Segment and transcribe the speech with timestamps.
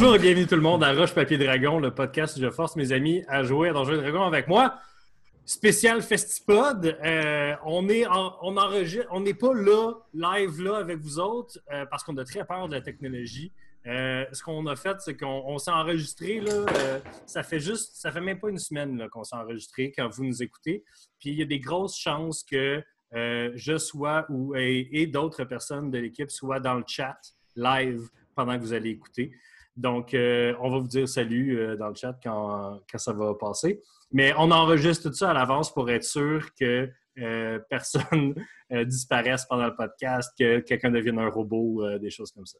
[0.00, 2.74] Bonjour et bienvenue tout le monde à Roche Papier Dragon, le podcast où je force
[2.74, 4.78] mes amis à jouer à Donjons et Dragons avec moi.
[5.44, 6.96] Spécial Festipod.
[7.04, 11.84] Euh, on est on enregistre, on n'est pas là, live là avec vous autres, euh,
[11.84, 13.52] parce qu'on a très peur de la technologie.
[13.86, 16.64] Euh, ce qu'on a fait, c'est qu'on s'est enregistré là.
[17.26, 20.42] ça fait juste, ça fait même pas une semaine qu'on s'est enregistré quand vous nous
[20.42, 20.82] écoutez.
[21.18, 25.98] Puis il y a des grosses chances que je sois ou et, d'autres personnes de
[25.98, 27.20] l'équipe soient dans le chat
[27.54, 29.32] live pendant que vous allez écouter.
[29.76, 33.80] Donc, on va vous dire salut dans le chat quand, quand ça va passer.
[34.12, 38.34] Mais on enregistre tout ça à l'avance pour être sûr que euh, personne
[38.72, 42.58] euh, disparaisse pendant le podcast, que quelqu'un devienne un robot, euh, des choses comme ça.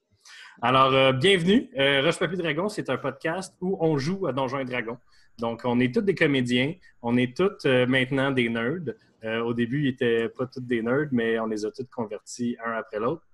[0.63, 1.71] Alors, bienvenue.
[1.77, 4.99] Roche Papier Dragon, c'est un podcast où on joue à Donjons et Dragons.
[5.39, 8.95] Donc, on est tous des comédiens, on est tous maintenant des nerds.
[9.25, 12.73] au début, ils n'étaient pas tous des nerds, mais on les a tous convertis un
[12.73, 13.27] après l'autre.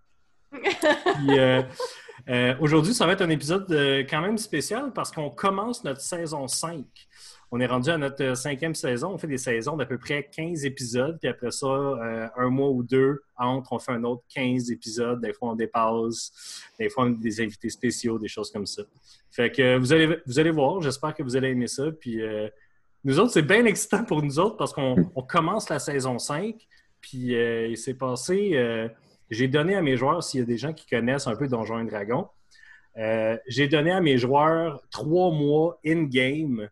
[2.61, 3.67] Aujourd'hui, ça va être un épisode
[4.11, 6.85] quand même spécial parce qu'on commence notre saison 5.
[7.53, 9.13] On est rendu à notre euh, cinquième saison.
[9.13, 11.17] On fait des saisons d'à peu près 15 épisodes.
[11.21, 15.21] Puis après ça, euh, un mois ou deux entre, on fait un autre 15 épisodes.
[15.21, 16.65] Des fois, on dépasse.
[16.79, 18.83] Des fois, on a des invités spéciaux, des choses comme ça.
[19.31, 20.81] Fait que vous allez, vous allez voir.
[20.83, 21.85] J'espère que vous allez aimer ça.
[21.93, 22.49] Puis euh,
[23.05, 24.97] nous autres, c'est bien excitant pour nous autres parce qu'on
[25.29, 26.57] commence la saison 5.
[27.01, 28.91] Puis il s'est passé.
[29.31, 31.81] J'ai donné à mes joueurs, s'il y a des gens qui connaissent un peu Donjons
[31.81, 32.29] et Dragons,
[33.47, 36.69] j'ai donné à mes joueurs trois mois in-game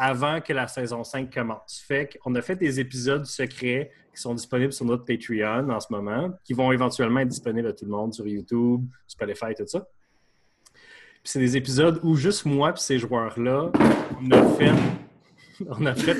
[0.00, 1.82] avant que la saison 5 commence.
[1.86, 5.88] Fait qu'on a fait des épisodes secrets qui sont disponibles sur notre Patreon en ce
[5.90, 9.88] moment, qui vont éventuellement être disponibles à tout le monde sur YouTube, Spotify, tout ça.
[10.70, 13.72] Puis c'est des épisodes où juste moi et ces joueurs-là,
[14.22, 14.72] on a fait...
[15.70, 16.16] On a fait...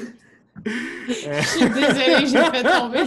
[0.67, 3.05] Je suis désolée, j'ai fait tomber.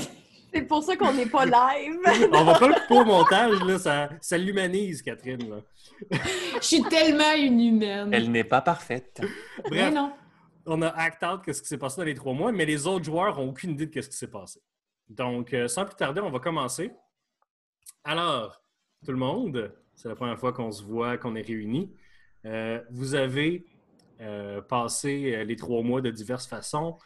[0.54, 2.00] C'est pour ça qu'on n'est pas live.
[2.34, 3.80] on va pas le couper au montage, là.
[3.80, 5.50] Ça, ça l'humanise, Catherine.
[5.50, 5.58] Là.
[6.56, 8.14] Je suis tellement une humaine.
[8.14, 9.22] Elle n'est pas parfaite.
[9.70, 10.12] Bref, non
[10.66, 13.06] on a act out ce qui s'est passé dans les trois mois, mais les autres
[13.06, 14.62] joueurs n'ont aucune idée de ce qui s'est passé.
[15.10, 16.92] Donc, euh, sans plus tarder, on va commencer.
[18.04, 18.62] Alors,
[19.06, 21.94] tout le monde, c'est la première fois qu'on se voit, qu'on est réunis.
[22.46, 23.66] Euh, vous avez
[24.22, 26.98] euh, passé les trois mois de diverses façons.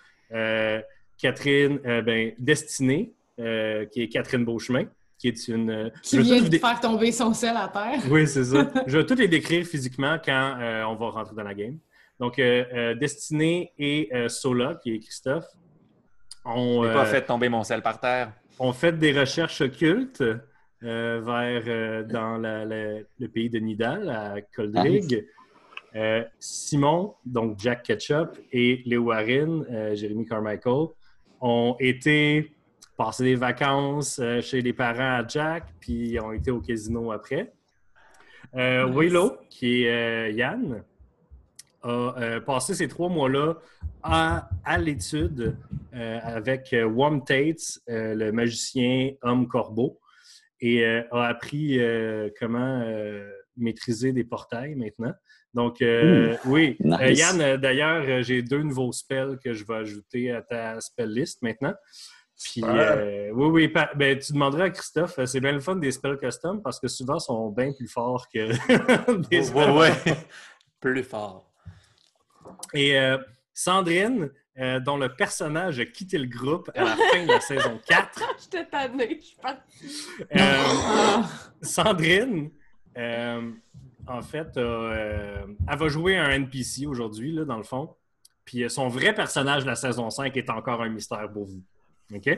[1.17, 4.85] Catherine, ben, Destinée, qui est Catherine Beauchemin,
[5.17, 5.91] qui est une.
[6.01, 8.01] Qui vient de faire tomber son sel à terre.
[8.09, 8.71] Oui, c'est ça.
[8.87, 10.57] je vais tout les décrire physiquement quand
[10.87, 11.77] on va rentrer dans la game.
[12.19, 15.47] Donc, euh, euh, Destiné et euh, Sola, qui est Christophe,
[16.45, 16.83] ont.
[16.83, 18.31] pas fait tomber mon sel par terre.
[18.59, 20.23] ont fait des recherches occultes
[20.81, 25.25] vers dans le pays de Nidal, à Coldrig.
[26.39, 30.89] Simon, donc Jack Ketchup, et Léo Warren, Jérémy Carmichael,
[31.41, 32.54] ont été
[32.97, 37.53] passer des vacances chez les parents à Jack, puis ont été au casino après.
[38.53, 40.83] Willow, qui est Yann,
[41.85, 43.55] a euh, passé ces trois mois-là
[44.01, 45.55] à, l'étude
[45.93, 49.99] euh, avec euh, Wom Tates, le magicien homme corbeau,
[50.61, 51.79] et a appris
[52.39, 52.83] comment
[53.57, 55.13] maîtriser des portails maintenant.
[55.53, 55.83] Donc,
[56.45, 61.41] oui, Yann, d'ailleurs, j'ai deux nouveaux spells que je vais ajouter à ta spell list
[61.43, 61.73] maintenant.
[62.43, 66.61] Puis, oui, oui, ben, tu demanderais à Christophe, c'est bien le fun des spells custom
[66.61, 68.49] parce que souvent, ils sont bien plus forts que
[69.29, 69.71] des spells.
[69.71, 70.17] Oui, ouais.
[70.79, 71.49] plus forts.
[72.73, 73.17] Et euh,
[73.53, 77.79] Sandrine, euh, dont le personnage a quitté le groupe à la fin de la saison
[77.87, 78.23] 4.
[78.43, 80.07] J'étais tannée, je suis partie.
[80.35, 81.21] Euh,
[81.61, 82.51] Sandrine,
[84.07, 87.95] en fait, elle va jouer un NPC aujourd'hui, dans le fond.
[88.45, 91.63] Puis son vrai personnage de la saison 5 est encore un mystère pour vous.
[92.13, 92.29] OK?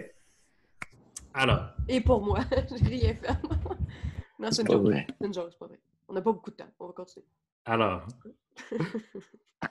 [1.34, 1.72] Alors.
[1.88, 2.40] Et pour moi,
[2.76, 3.28] j'ai rien fait.
[4.40, 4.94] non, c'est une joke.
[5.20, 5.80] C'est une joke, c'est pas vrai.
[6.08, 6.70] On n'a pas beaucoup de temps.
[6.80, 7.26] On va continuer.
[7.66, 8.08] Alors.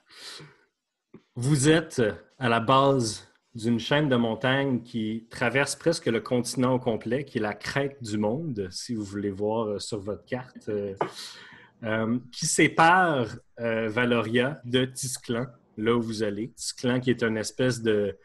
[1.35, 2.01] Vous êtes
[2.39, 7.39] à la base d'une chaîne de montagnes qui traverse presque le continent au complet, qui
[7.39, 10.95] est la crête du monde, si vous voulez voir euh, sur votre carte, euh,
[11.83, 13.27] euh, qui sépare
[13.57, 15.47] Valoria de Tisclan,
[15.77, 16.49] là où vous allez.
[16.51, 18.17] Tisclan qui est une espèce de,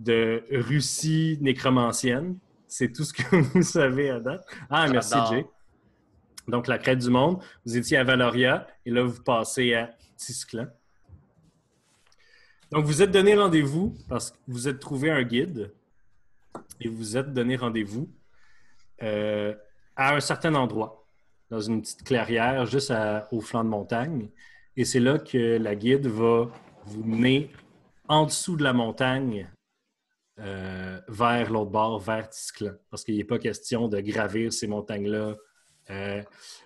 [0.00, 2.38] de Russie nécromancienne.
[2.66, 4.46] C'est tout ce que vous savez à date.
[4.70, 5.46] Ah, merci Jay.
[6.48, 7.42] Donc, la crête du monde.
[7.64, 10.66] Vous étiez à Valoria et là, vous passez à Tisclan.
[12.72, 15.72] Donc, vous êtes donné rendez-vous parce que vous êtes trouvé un guide
[16.80, 18.10] et vous êtes donné rendez-vous
[19.02, 19.54] euh,
[19.96, 21.06] à un certain endroit,
[21.50, 22.92] dans une petite clairière juste
[23.32, 24.28] au flanc de montagne.
[24.76, 26.48] Et c'est là que la guide va
[26.86, 27.50] vous mener
[28.08, 29.48] en dessous de la montagne
[30.40, 32.72] euh, vers l'autre bord, vers Tisclan.
[32.90, 35.36] Parce qu'il n'est pas question de gravir ces montagnes-là
[35.88, 36.22] Euh,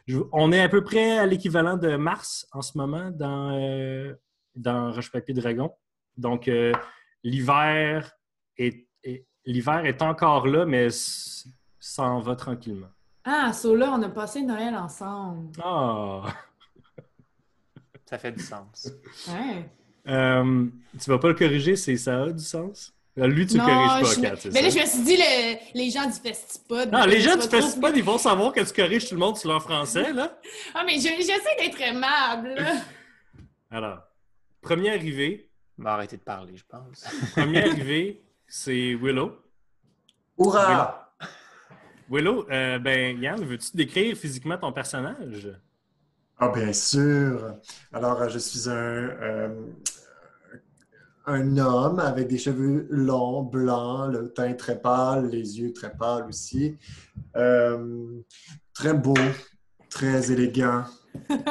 [0.06, 4.15] je- on est à peu près à l'équivalent de mars en ce moment dans, euh,
[4.55, 5.73] dans Roche-Papier-Dragon.
[6.19, 6.73] Donc, euh,
[7.23, 8.11] l'hiver
[8.59, 10.88] est, est- l'hiver est encore là, mais
[11.81, 12.88] s'en va tranquillement.
[13.25, 15.53] Ah, so là, on a passé Noël ensemble.
[15.62, 16.25] Ah!
[18.05, 18.91] Ça fait du sens.
[19.29, 19.71] Ouais.
[20.06, 20.67] Euh,
[21.03, 22.94] tu vas pas le corriger, c'est ça a du sens?
[23.16, 25.88] Lui, tu Non, corriges je pas, Kat, Mais là, je me suis dit, le- les
[25.90, 26.90] gens du Festipod.
[26.90, 29.37] Non, les gens du trop- festival, ils vont savoir que tu corriges tout le monde
[29.37, 30.37] sur leur français, là.
[30.75, 32.55] Ah, mais je- j'essaie d'être aimable.
[32.56, 32.72] là.
[33.70, 33.99] Alors,
[34.61, 37.05] premier arrivé, On va arrêter de parler, je pense.
[37.37, 39.37] premier arrivé, c'est Willow.
[40.38, 41.12] Hurrah!
[42.11, 45.49] Willow, euh, ben, Yann, veux-tu décrire physiquement ton personnage?
[46.38, 47.55] Ah, bien sûr.
[47.93, 49.49] Alors, euh, je suis un, euh,
[51.26, 56.26] un homme avec des cheveux longs, blancs, le teint très pâle, les yeux très pâles
[56.29, 56.76] aussi.
[57.37, 58.21] Euh,
[58.75, 59.15] très beau,
[59.91, 60.85] très élégant.
[61.31, 61.37] Euh,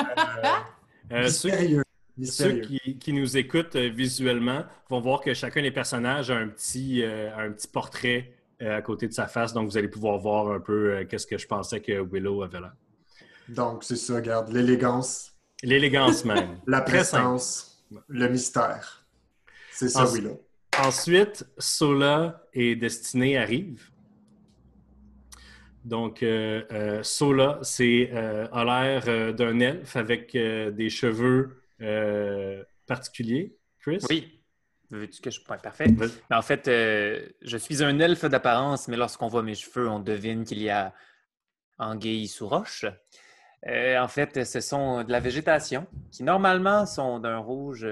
[1.12, 1.84] Euh, ceux mystérieux.
[2.24, 6.48] ceux qui, qui nous écoutent euh, visuellement vont voir que chacun des personnages a un
[6.48, 10.50] petit, euh, un petit portrait à côté de sa face, donc vous allez pouvoir voir
[10.50, 12.74] un peu qu'est-ce que je pensais que Willow avait là.
[13.50, 16.58] Donc, c'est ça, regarde, l'élégance, L'élégance même.
[16.66, 19.03] la présence, le mystère.
[19.74, 20.40] C'est ça, En- Willow.
[20.84, 23.90] Ensuite, Sola et Destinée arrivent.
[25.86, 31.62] Donc, euh, euh, Sola, c'est euh, a l'air euh, d'un elfe avec euh, des cheveux
[31.82, 33.56] euh, particuliers.
[33.80, 34.00] Chris?
[34.10, 34.40] Oui.
[34.90, 35.88] Veux-tu que je sois parfait?
[36.30, 40.00] Mais en fait, euh, je suis un elfe d'apparence, mais lorsqu'on voit mes cheveux, on
[40.00, 40.94] devine qu'il y a
[41.80, 42.86] anguille sous roche.
[43.68, 47.88] Euh, en fait, ce sont de la végétation qui normalement sont d'un rouge.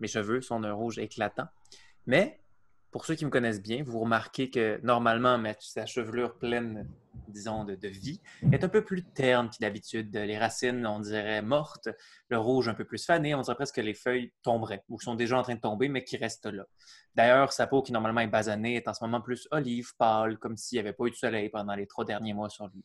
[0.00, 1.46] Mes cheveux sont d'un rouge éclatant.
[2.06, 2.40] Mais
[2.90, 6.88] pour ceux qui me connaissent bien, vous remarquez que normalement, ma, sa chevelure pleine,
[7.28, 8.22] disons, de, de vie
[8.52, 10.14] est un peu plus terne que d'habitude.
[10.16, 11.88] Les racines, on dirait mortes.
[12.28, 13.34] Le rouge un peu plus fané.
[13.34, 16.04] On dirait presque que les feuilles tomberaient ou sont déjà en train de tomber, mais
[16.04, 16.64] qui restent là.
[17.14, 20.56] D'ailleurs, sa peau, qui normalement est basanée, est en ce moment plus olive, pâle, comme
[20.56, 22.82] s'il n'y avait pas eu de soleil pendant les trois derniers mois sur lui.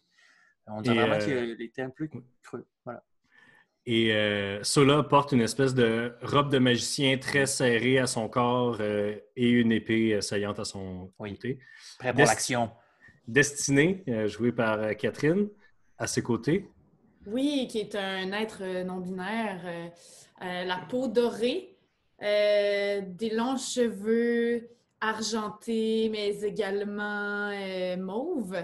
[0.68, 2.10] On dirait vraiment euh, qu'il était un peu
[2.44, 2.68] creux.
[2.84, 3.04] Voilà.
[3.88, 8.78] Et euh, Sola porte une espèce de robe de magicien très serrée à son corps
[8.80, 11.31] euh, et une épée euh, saillante à son Oui.
[11.33, 11.60] côté.
[11.98, 12.69] Prêt pour Dest- l'action.
[13.28, 15.48] Destinée, euh, jouée par Catherine,
[15.98, 16.68] à ses côtés.
[17.25, 19.62] Oui, qui est un être non-binaire.
[19.66, 19.88] euh,
[20.44, 21.75] euh, la peau dorée,
[22.24, 24.69] euh, des longs cheveux
[25.00, 28.56] argentés, mais également euh, mauve,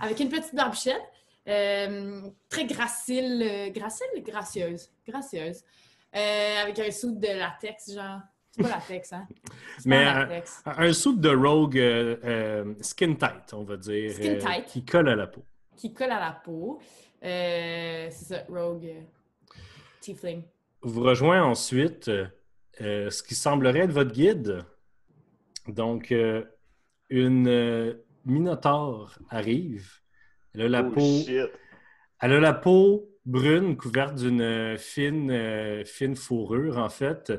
[0.00, 1.02] avec une petite barbichette.
[1.48, 5.62] Euh, très gracile, euh, gracile, gracieuse, gracieuse,
[6.14, 8.20] euh, avec un sou de latex, genre.
[8.50, 9.28] C'est pas latex, hein?
[9.84, 10.62] Mais, pas latex.
[10.64, 14.12] Un soude de rogue euh, skin tight, on va dire.
[14.12, 14.66] Skin tight.
[14.66, 15.44] qui colle à la peau.
[15.76, 16.80] Qui colle à la peau.
[17.20, 18.88] C'est ça, Rogue
[20.00, 20.42] Tiefling.
[20.82, 22.10] Vous rejoint ensuite
[22.78, 24.64] ce qui semblerait être votre guide.
[25.68, 26.14] Donc,
[27.10, 30.00] une Minotaure arrive.
[30.56, 31.00] Elle a la Oh, peau.
[31.00, 31.50] shit.
[32.20, 37.32] Elle a la peau brune couverte d'une euh, fine, euh, fine fourrure, en fait.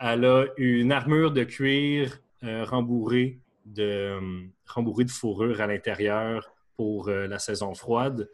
[0.00, 6.52] Elle a une armure de cuir euh, rembourrée, de, euh, rembourrée de fourrure à l'intérieur
[6.76, 8.28] pour la saison froide.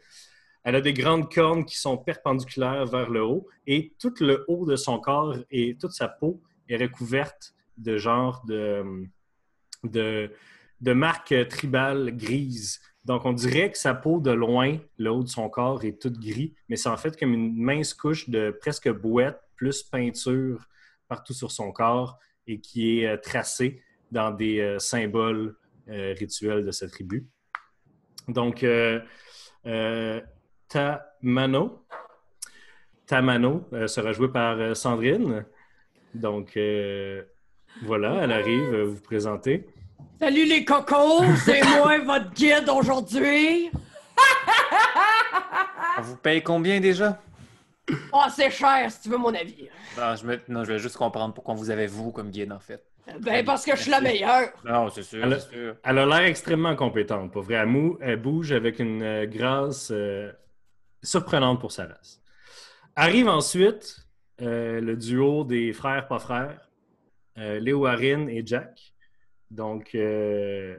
[0.65, 4.65] Elle a des grandes cornes qui sont perpendiculaires vers le haut et tout le haut
[4.65, 8.83] de son corps et toute sa peau est recouverte de genre de,
[9.85, 10.29] de,
[10.81, 12.81] de marques tribales grises.
[13.05, 16.19] Donc, on dirait que sa peau de loin, le haut de son corps est toute
[16.19, 20.67] gris, mais c'est en fait comme une mince couche de presque bouette plus peinture
[21.07, 22.17] partout sur son corps
[22.47, 23.81] et qui est euh, tracée
[24.11, 25.55] dans des euh, symboles
[25.89, 27.27] euh, rituels de sa tribu.
[28.27, 28.65] Donc,
[30.69, 31.85] Tamano,
[33.05, 35.45] Tamano sera joué par Sandrine.
[36.13, 36.57] Donc,
[37.81, 39.67] voilà, elle arrive vous présenter.
[40.19, 43.69] Salut les cocos, c'est moi votre guide aujourd'hui.
[45.97, 47.21] On vous paye combien déjà?
[48.13, 49.67] Oh, c'est cher si tu veux mon avis.
[49.97, 52.59] Non, je, me- non, je vais juste comprendre pourquoi vous avez vous comme guide, en
[52.59, 52.81] fait.
[53.19, 54.49] Ben, parce que je suis la meilleure.
[54.63, 55.75] Non, c'est sûr, Elle sûr.
[55.83, 57.31] Elle a l'air extrêmement compétente.
[57.33, 60.31] Pour vrai, elle, mou- elle bouge avec une euh, grâce euh,
[61.01, 62.21] surprenante pour sa race.
[62.95, 63.97] Arrive ensuite
[64.41, 66.69] euh, le duo des frères pas frères,
[67.37, 68.92] euh, Léo Warren et Jack.
[69.53, 70.77] Donc, euh,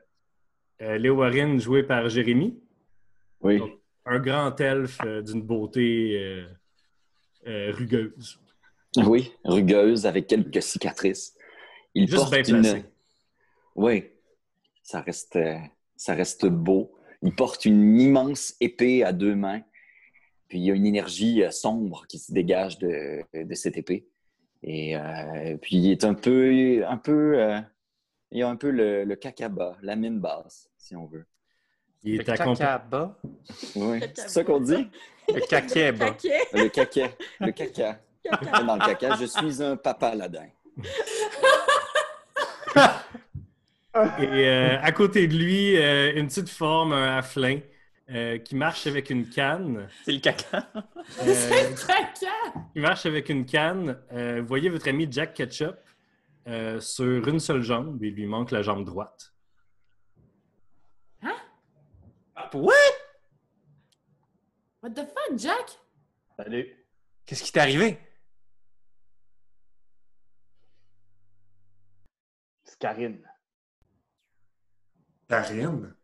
[0.82, 2.60] euh, Léo Warren joué par Jérémy,
[3.40, 3.58] Oui.
[3.58, 3.70] Donc,
[4.04, 6.44] un grand elfe euh, d'une beauté
[7.46, 8.40] euh, rugueuse.
[8.96, 11.36] Oui, rugueuse avec quelques cicatrices.
[11.94, 12.76] Il Juste porte bien placé.
[12.78, 12.84] une...
[13.76, 14.10] Oui,
[14.82, 15.38] ça reste,
[15.96, 16.94] ça reste beau.
[17.22, 19.62] Il porte une immense épée à deux mains
[20.48, 24.06] Puis il y a une énergie sombre qui se dégage de, de cette épée.
[24.62, 27.60] Et euh, puis il est un peu, un peu, euh,
[28.34, 31.24] il y a un peu le, le cacaba, la mine basse, si on veut.
[32.04, 32.56] Il Le est accompagné.
[32.58, 33.18] caca-bas.
[33.76, 34.88] Oui, c'est ça qu'on dit?
[35.32, 36.10] Le caca-bas.
[36.12, 36.40] Caquet.
[36.52, 37.08] Le caca,
[37.40, 38.00] le caca.
[38.24, 38.62] Caca.
[38.64, 40.48] Dans le caca, je suis un papa ladin.
[44.18, 47.60] Et euh, à côté de lui, euh, une petite forme, un haflin,
[48.10, 49.88] euh, qui marche avec une canne.
[50.04, 50.66] C'est le caca.
[51.22, 51.34] Euh,
[51.86, 52.60] Caca!
[52.72, 53.98] qui marche avec une canne.
[54.12, 55.76] Euh, vous voyez votre ami Jack Ketchup?
[56.46, 58.02] Euh, sur une seule jambe.
[58.02, 59.30] Il lui manque la jambe droite.
[62.52, 62.72] What?
[64.80, 65.80] What the fuck, Jack?
[66.36, 66.72] Salut.
[67.26, 67.98] Qu'est-ce qui t'est arrivé?
[72.62, 73.20] C'est Karine.
[75.28, 75.94] Karine?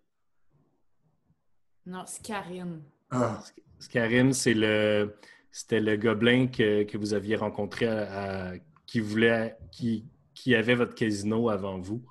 [1.87, 2.82] Non, c'est Karine.
[3.11, 3.42] Ah,
[3.78, 5.16] Scarim, c'est le,
[5.52, 10.09] c'était le gobelin que, que vous aviez rencontré à- à- qui voulait, qui,
[10.40, 12.02] qui avait votre casino avant vous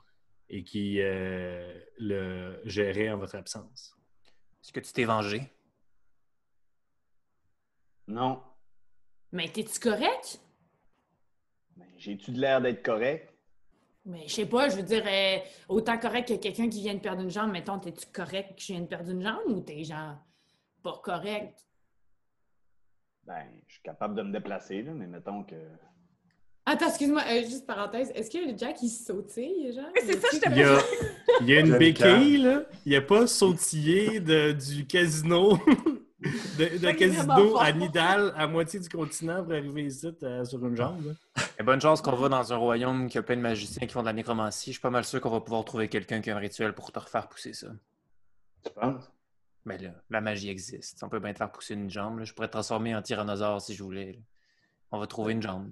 [0.49, 3.97] et qui euh, le gérait en votre absence?
[4.61, 5.41] Est-ce que tu t'es vengé?
[8.07, 8.43] Non.
[9.31, 10.39] Mais t'es-tu correct?
[11.75, 13.33] Ben, J'ai-tu de l'air d'être correct?
[14.05, 16.99] Mais je sais pas, je veux dire, euh, autant correct que quelqu'un qui vient de
[16.99, 19.83] perdre une jambe, mettons, t'es-tu correct que je viens de perdre une jambe ou t'es
[19.83, 20.17] genre
[20.83, 21.65] pas correct?
[23.23, 25.55] Ben, je suis capable de me déplacer, là, mais mettons que.
[26.65, 29.85] Attends, excuse-moi, euh, juste parenthèse, est-ce que Jack il sautille, genre?
[30.05, 30.79] C'est ça, je te Il y a,
[31.41, 32.63] il y a une Le béquille, là.
[32.85, 35.57] Il n'y a pas sautillé de, du casino,
[36.21, 37.71] de, casino à.
[37.71, 41.15] Nidal, à moitié du continent pour arriver ici euh, sur une jambe.
[41.37, 43.93] y a bonne chance qu'on va dans un royaume qui a plein de magiciens qui
[43.93, 44.69] font de la nécromancie.
[44.69, 46.91] Je suis pas mal sûr qu'on va pouvoir trouver quelqu'un qui a un rituel pour
[46.91, 47.67] te refaire pousser ça.
[48.63, 49.09] Tu penses?
[49.65, 51.01] Mais là, la magie existe.
[51.03, 52.19] On peut bien te faire pousser une jambe.
[52.19, 52.25] là.
[52.25, 54.13] Je pourrais te transformer en tyrannosaure si je voulais.
[54.13, 54.19] là.
[54.91, 55.71] On va trouver une jambe.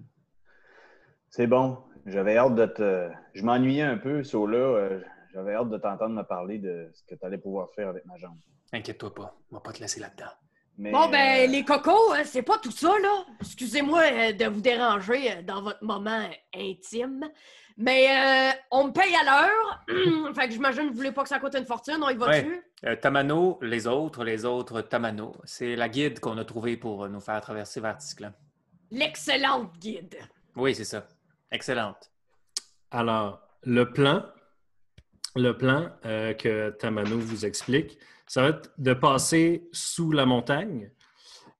[1.29, 1.77] C'est bon.
[2.05, 3.09] J'avais hâte de te.
[3.33, 4.57] Je m'ennuyais un peu, so là.
[4.57, 4.99] euh,
[5.33, 8.17] J'avais hâte de t'entendre me parler de ce que tu allais pouvoir faire avec ma
[8.17, 8.37] jambe.
[8.73, 9.35] Inquiète-toi pas.
[9.51, 10.31] On va pas te laisser là-dedans.
[10.79, 13.25] Mais, Bon, ben, euh, les cocos, euh, c'est pas tout ça, là.
[13.41, 17.27] Excusez-moi euh, de vous déranger dans votre moment intime.
[17.77, 20.33] Mais euh, on me paye à l'heure.
[20.35, 21.97] fait que j'imagine que vous voulez pas que ça coûte une fortune.
[22.01, 22.43] On y va Ouais.
[22.43, 22.61] dessus?
[22.85, 25.33] Euh, Tamano, les autres, les autres Tamano.
[25.45, 28.31] C'est la guide qu'on a trouvée pour nous faire traverser vers Tisclan.
[28.91, 30.15] L'excellente guide.
[30.55, 31.07] Oui, c'est ça.
[31.51, 32.11] Excellente.
[32.91, 34.25] Alors, le plan,
[35.35, 40.91] le plan euh, que Tamano vous explique, ça va être de passer sous la montagne.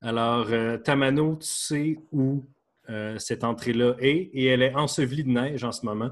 [0.02, 2.44] Alors, euh, Tamano, tu sais où
[2.90, 6.12] euh, cette entrée-là est et elle est ensevelie de neige en ce moment.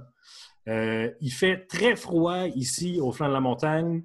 [0.67, 4.01] Il fait très froid ici au flanc de la montagne,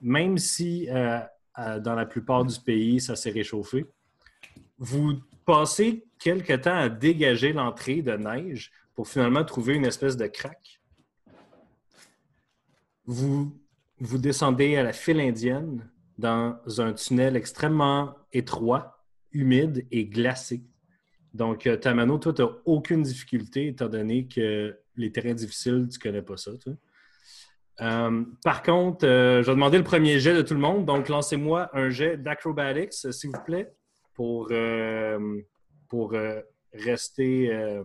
[0.00, 3.84] même si dans la plupart du pays, ça s'est réchauffé.
[4.78, 5.14] Vous
[5.44, 10.80] passez quelque temps à dégager l'entrée de neige pour finalement trouver une espèce de craque.
[13.06, 13.58] Vous,
[13.98, 20.62] vous descendez à la file indienne dans un tunnel extrêmement étroit, humide et glacé.
[21.32, 25.98] Donc, euh, Tamano, toi, tu n'as aucune difficulté étant donné que les terrains difficiles, tu
[25.98, 26.52] connais pas ça.
[27.80, 30.86] Euh, par contre, euh, je vais demander le premier jet de tout le monde.
[30.86, 33.74] Donc, lancez-moi un jet d'acrobatics, s'il vous plaît,
[34.14, 34.52] pour,
[35.88, 36.14] pour
[36.72, 37.82] rester.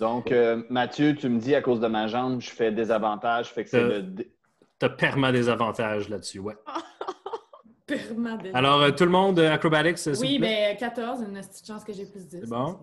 [0.00, 3.52] Donc, euh, Mathieu, tu me dis à cause de ma jambe, je fais des avantages,
[3.52, 4.02] fait que c'est Euh, le.
[4.02, 4.32] dé-
[4.78, 6.56] T'as perma des avantages là-dessus, ouais.
[7.86, 8.50] Permanent.
[8.54, 12.06] Alors, euh, tout le monde, acrobatics, s'il oui, mais 14, une petite chance que j'ai
[12.06, 12.40] plus 10.
[12.40, 12.78] C'est bon?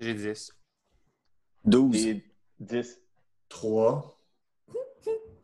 [0.00, 0.52] J'ai 10.
[1.64, 2.06] 12.
[2.06, 2.24] et
[2.60, 2.98] 10.
[3.48, 4.14] 3.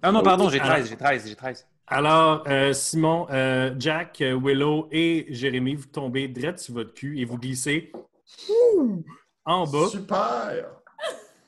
[0.02, 0.64] Ah non, pardon, j'ai Ah.
[0.66, 1.66] 13, j'ai 13, j'ai 13.
[1.86, 7.24] Alors, euh, Simon, euh, Jack, Willow et Jérémy, vous tombez direct sur votre cul et
[7.24, 7.92] vous glissez
[8.76, 9.02] ouh,
[9.44, 9.88] en bas.
[9.88, 10.66] Super!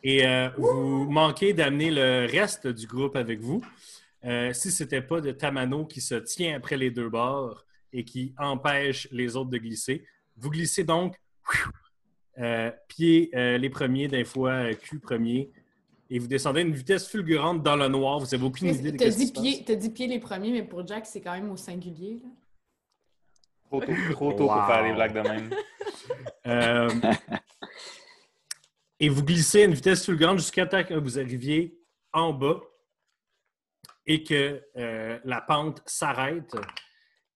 [0.08, 3.60] Et euh, vous manquez d'amener le reste du groupe avec vous.
[4.24, 8.04] Euh, si ce n'était pas de Tamano qui se tient après les deux bords et
[8.04, 10.06] qui empêche les autres de glisser.
[10.36, 11.16] Vous glissez donc
[12.38, 15.50] euh, pieds euh, les premiers, des fois euh, cul premier,
[16.08, 18.20] et vous descendez à une vitesse fulgurante dans le noir.
[18.20, 19.42] Vous n'avez aucune idée de ce qui dit, se passe.
[19.42, 22.20] pied, t'as dit pied les premiers, mais pour Jack, c'est quand même au singulier.
[22.22, 22.30] Là.
[23.64, 24.54] Trop tôt, trop tôt Wow.
[24.54, 25.50] pour faire des blagues de même.
[28.98, 31.78] Et vous glissez à une vitesse fulgurante jusqu'à temps que vous arriviez
[32.12, 32.60] en bas
[34.06, 36.56] et que euh, la pente s'arrête.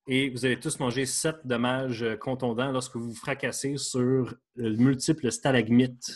[0.07, 5.31] Et vous allez tous manger sept dommages contondants lorsque vous vous fracassez sur euh, multiples
[5.31, 6.11] stalagmites.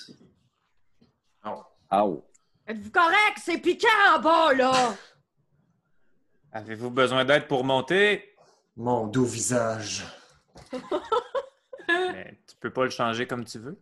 [1.43, 2.27] Ah, oh.
[2.67, 3.39] Êtes-vous correct?
[3.43, 4.97] C'est piquant en bas, là!
[6.53, 8.35] Avez-vous besoin d'aide pour monter?
[8.77, 10.05] Mon doux visage.
[11.89, 13.81] Mais tu peux pas le changer comme tu veux.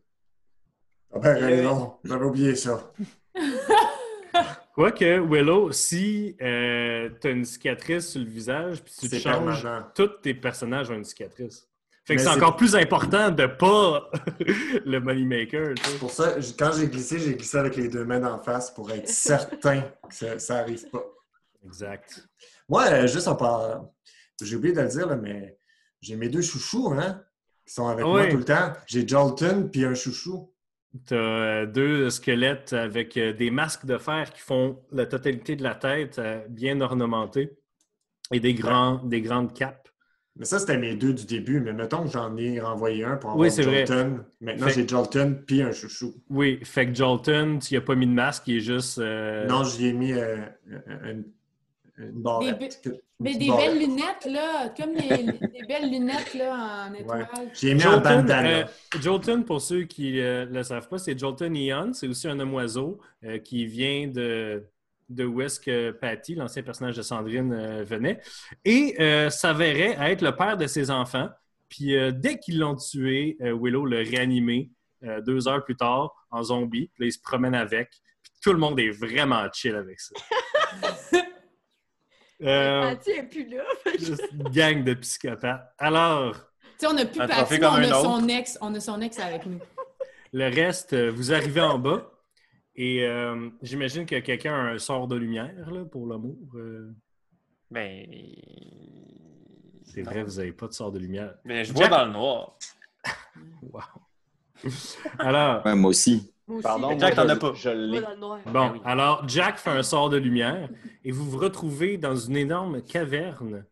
[1.15, 2.93] Ah ben, non, j'avais oublié ça.
[4.75, 9.63] Quoique, Willow, si euh, tu as une cicatrice sur le visage, puis tu te changes,
[9.63, 9.87] permanent.
[9.95, 11.69] tous tes personnages ont une cicatrice.
[12.05, 14.11] Fait que c'est encore plus important de pas
[14.85, 15.75] le moneymaker.
[15.75, 15.91] tu sais.
[15.91, 18.91] C'est pour ça, quand j'ai glissé, j'ai glissé avec les deux mains en face pour
[18.91, 21.05] être certain que ça, ça arrive pas.
[21.65, 22.27] Exact.
[22.69, 23.95] Moi, euh, juste en parlant,
[24.41, 25.59] j'ai oublié de le dire, là, mais
[26.01, 27.23] j'ai mes deux chouchous, hein,
[27.65, 28.73] qui sont avec moi tout le temps.
[28.87, 30.52] J'ai Jolton puis un chouchou.
[31.07, 35.63] Tu as deux squelettes avec euh, des masques de fer qui font la totalité de
[35.63, 37.57] la tête, euh, bien ornementée,
[38.33, 39.89] et des, grands, des grandes capes.
[40.37, 41.61] Mais ça, c'était mes deux du début.
[41.61, 43.87] Mais mettons que j'en ai renvoyé un pour avoir Oui, c'est vrai.
[43.87, 44.25] Jolton.
[44.41, 46.15] Maintenant, Fait- j'ai Jolton puis un chouchou.
[46.31, 48.99] Oui, fait que Jolton, tu n'y as pas mis de masque, il est juste.
[48.99, 50.37] euh, Non, j'y ai mis euh,
[51.05, 51.25] une,
[51.99, 52.81] une barrette.
[52.85, 57.27] Des Mais des belles lunettes, là, comme les, des belles lunettes, là, en étoile.
[57.55, 58.49] J'y ai mis un Jolton, bandana.
[58.49, 58.65] euh,
[59.01, 61.93] Jolton, pour ceux qui ne le savent pas, c'est Jolton Eon.
[61.93, 64.65] C'est aussi un homme oiseau euh, qui vient de,
[65.09, 68.21] de où est-ce que Patty, l'ancien personnage de Sandrine, euh, venait.
[68.65, 71.29] Et euh, s'avérait être le père de ses enfants.
[71.69, 74.71] Puis euh, dès qu'ils l'ont tué, euh, Willow l'a réanimé
[75.05, 76.91] euh, deux heures plus tard en zombie.
[76.95, 77.89] Puis là, il se promène avec.
[78.23, 80.15] Puis tout le monde est vraiment chill avec ça.
[82.43, 83.63] Euh, Ah, plus là.
[83.99, 85.73] juste une gang de psychopathes.
[85.79, 86.41] Alors, Tu
[86.79, 88.59] sais, on n'a plus Patty, mais on a son ex.
[88.61, 89.61] On a son ex avec nous.
[90.33, 92.11] Le reste, euh, vous arrivez en bas
[92.75, 96.37] et euh, j'imagine que quelqu'un a un sort de lumière là, pour l'amour.
[96.55, 96.91] euh.
[97.71, 98.07] Ben.
[99.85, 101.35] c'est vrai, vous n'avez pas de sort de lumière.
[101.45, 102.57] Mais je vois dans le noir.
[103.63, 103.81] Wow.
[105.19, 106.32] Alors, Ouais, moi aussi.
[106.49, 107.53] Aussi, Pardon, Jack, t'en as pas.
[107.55, 108.01] Je je l'ai.
[108.01, 108.41] vois dans le noir.
[108.53, 108.81] bon, oui.
[108.85, 110.69] alors Jack fait un sort de lumière
[111.05, 113.65] et vous vous retrouvez dans une énorme caverne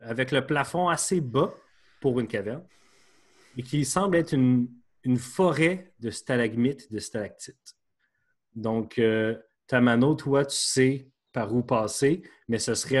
[0.00, 1.52] avec le plafond assez bas
[2.00, 2.62] pour une caverne
[3.56, 4.68] et qui semble être une,
[5.02, 7.76] une forêt de stalagmites, de stalactites.
[8.54, 9.36] Donc, euh,
[9.66, 12.98] Tamano, toi, tu sais par où passer, mais ce serait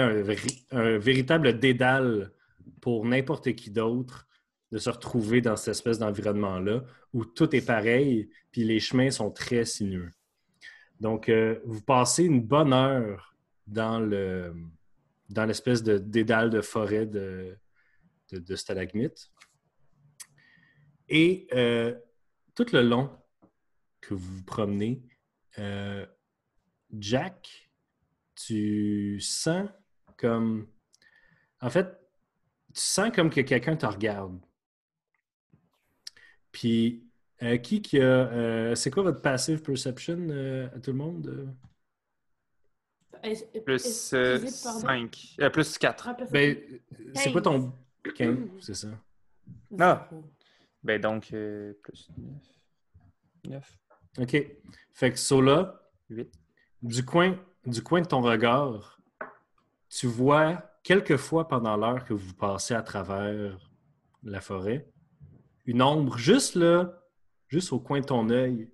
[0.72, 2.32] un véritable dédale
[2.80, 4.26] pour n'importe qui d'autre
[4.74, 6.82] de se retrouver dans cette espèce d'environnement-là
[7.12, 10.12] où tout est pareil, puis les chemins sont très sinueux.
[10.98, 13.36] Donc, euh, vous passez une bonne heure
[13.68, 14.52] dans le
[15.28, 17.56] dans l'espèce de dédale de forêt de,
[18.32, 19.30] de, stalagmites.
[21.08, 21.94] Et euh,
[22.56, 23.10] tout le long
[24.00, 25.02] que vous vous promenez,
[25.58, 26.04] euh,
[26.98, 27.70] Jack,
[28.34, 29.68] tu sens
[30.16, 30.66] comme...
[31.60, 31.86] En fait,
[32.74, 34.40] tu sens comme que quelqu'un te regarde.
[36.54, 37.02] Puis,
[37.42, 38.04] euh, qui qui a...
[38.04, 41.26] euh, c'est quoi votre passive perception euh, à tout le monde?
[41.26, 41.46] euh?
[43.64, 44.80] Plus est- pardon?
[44.80, 45.36] 5.
[45.52, 46.08] plus 4.
[46.08, 46.16] Ah.
[46.30, 46.56] Ben,
[47.14, 47.72] c'est quoi ton...
[48.14, 48.88] 15, c'est ça.
[49.80, 50.08] Ah.
[50.84, 52.32] Ben donc, euh, plus 9.
[53.48, 53.78] 9.
[54.18, 54.46] OK.
[54.92, 56.30] Fait que Sola, 8.
[56.82, 57.36] du coin,
[57.66, 59.00] du coin de ton regard,
[59.88, 63.58] tu vois quelques fois pendant l'heure que vous passez à travers
[64.22, 64.86] la forêt,
[65.66, 67.02] une ombre juste là,
[67.48, 68.70] juste au coin de ton œil,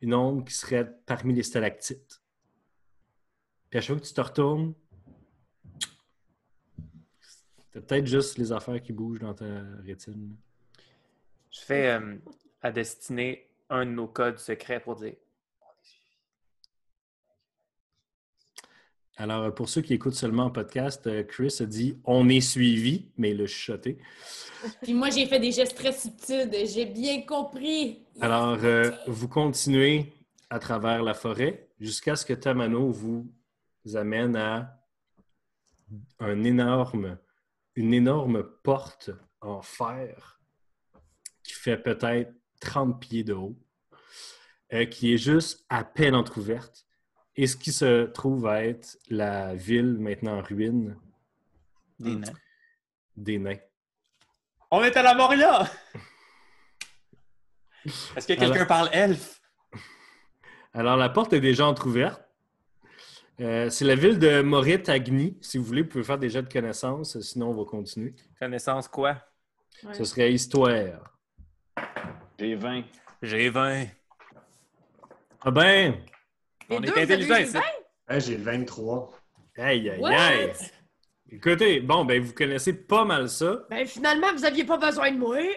[0.00, 2.22] une ombre qui serait parmi les stalactites.
[3.70, 4.74] Puis à chaque fois que tu te retournes,
[7.70, 10.36] c'est peut-être juste les affaires qui bougent dans ta rétine.
[11.50, 12.16] Je fais euh,
[12.62, 15.16] à destiner un de nos codes secrets pour dire
[19.18, 22.40] Alors, euh, pour ceux qui écoutent seulement en podcast, euh, Chris a dit on est
[22.40, 23.98] suivi, mais il l'a chuchoté.
[24.82, 26.50] Puis moi, j'ai fait des gestes très subtils.
[26.66, 28.06] J'ai bien compris.
[28.20, 30.12] Alors, euh, vous continuez
[30.50, 33.28] à travers la forêt jusqu'à ce que Tamano vous
[33.94, 34.78] amène à
[36.20, 37.18] un énorme,
[37.74, 40.40] une énorme porte en fer
[41.42, 43.56] qui fait peut-être 30 pieds de haut,
[44.72, 46.86] euh, qui est juste à peine entr'ouverte.
[47.40, 50.98] Et ce qui se trouve à être la ville maintenant en ruine
[52.00, 52.32] des nains.
[53.16, 53.58] des nains.
[54.72, 55.62] On est à la Moria!
[58.16, 59.40] Est-ce que quelqu'un Alors- parle elfe?
[60.74, 62.22] Alors, la porte est déjà entr'ouverte.
[63.40, 65.38] Euh, c'est la ville de Morit-Agni.
[65.40, 67.20] Si vous voulez, vous pouvez faire des jets de connaissances.
[67.20, 68.14] Sinon, on va continuer.
[68.40, 69.16] Connaissance quoi?
[69.84, 69.94] Ouais.
[69.94, 71.16] Ce serait histoire.
[72.36, 72.82] J'ai 20.
[73.22, 73.86] J'ai 20.
[75.40, 75.94] Ah ben!
[76.70, 77.56] On deux, est.
[78.08, 79.12] Hey, j'ai 23.
[79.56, 80.52] Aïe, aïe, aïe!
[81.30, 83.66] Écoutez, bon, ben, vous connaissez pas mal ça.
[83.70, 85.38] Ben finalement, vous aviez pas besoin de moi.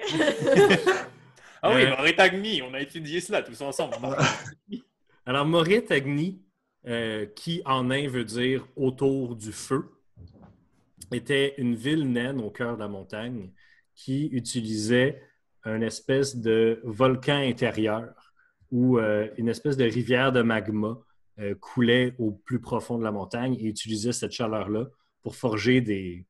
[1.63, 3.95] Ah oui, Euh, Moritagni, on a étudié cela tous ensemble.
[5.27, 6.41] Alors, Morit-Agni,
[6.87, 9.91] euh, qui en nain veut dire autour du feu,
[11.11, 13.51] était une ville naine au cœur de la montagne
[13.93, 15.21] qui utilisait
[15.65, 18.07] une espèce de volcan intérieur
[18.71, 20.97] où euh, une espèce de rivière de magma
[21.39, 24.87] euh, coulait au plus profond de la montagne et utilisait cette chaleur-là
[25.21, 26.25] pour forger des,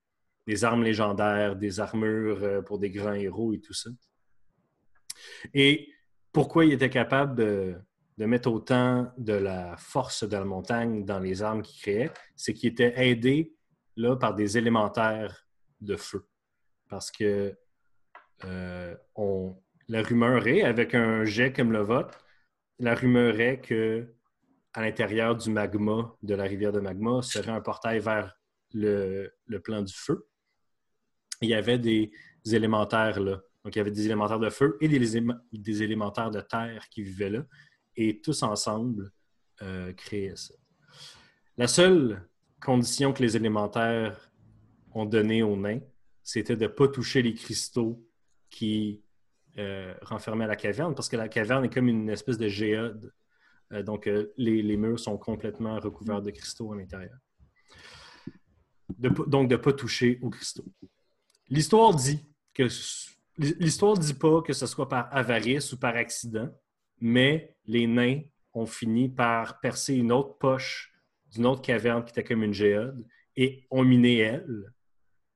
[0.63, 3.89] armes légendaires, des armures euh, pour des grands héros et tout ça.
[5.53, 5.87] Et
[6.31, 7.75] pourquoi il était capable de,
[8.17, 12.69] mettre autant de la force de la montagne dans les armes qu'il créait, c'est qu'il
[12.69, 13.55] était aidé
[13.95, 15.47] là, par des élémentaires
[15.79, 16.27] de feu.
[16.87, 17.55] Parce que
[19.15, 19.55] on,
[19.87, 22.20] la rumeur est, avec un jet comme le vôtre,
[22.81, 24.13] la rumeur est que
[24.73, 28.35] à l'intérieur du magma, de la rivière de magma, serait un portail vers
[28.73, 30.27] le, le plan du feu.
[31.41, 32.11] Il y avait des
[32.45, 33.41] élémentaires là.
[33.63, 34.99] Donc, il y avait des élémentaires de feu et des,
[35.53, 37.45] des élémentaires de terre qui vivaient là.
[37.95, 39.11] Et tous ensemble
[39.61, 40.55] euh, créaient ça.
[41.57, 42.27] La seule
[42.59, 44.31] condition que les élémentaires
[44.93, 45.81] ont donnée aux nains,
[46.23, 48.03] c'était de ne pas toucher les cristaux
[48.49, 49.03] qui
[49.57, 53.11] euh, renfermaient la caverne, parce que la caverne est comme une espèce de géode.
[53.73, 57.17] Euh, donc, euh, les, murs sont complètement recouverts de cristaux à l'intérieur.
[58.97, 60.65] Donc, de ne pas toucher aux cristaux.
[61.49, 62.67] L'histoire dit que
[63.37, 66.49] l'histoire dit pas que ce soit par avarice ou par accident,
[66.99, 68.21] mais les nains
[68.53, 70.93] ont fini par percer une autre poche
[71.31, 74.73] d'une autre caverne qui était comme une géode et ont miné elle,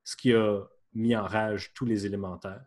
[0.04, 0.62] ce qui a
[0.94, 2.66] mis en rage tous les élémentaires.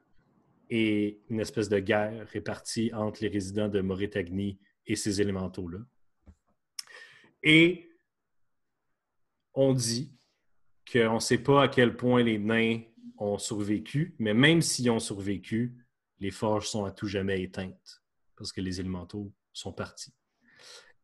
[0.71, 5.79] Et une espèce de guerre répartie entre les résidents de Moritagni et ces élémentaux-là.
[7.43, 7.91] Et
[9.55, 10.13] on dit
[10.91, 12.81] qu'on ne sait pas à quel point les nains
[13.19, 15.75] ont survécu, mais même s'ils ont survécu,
[16.21, 18.03] les forges sont à tout jamais éteintes
[18.39, 20.15] parce que les élémentaux sont partis.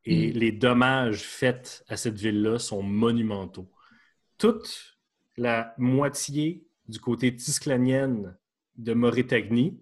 [0.04, 3.70] Et les dommages faits à cette ville-là sont monumentaux.
[4.38, 4.98] Toute
[5.36, 8.36] la moitié du côté tisclanienne
[8.76, 9.80] de Moritagni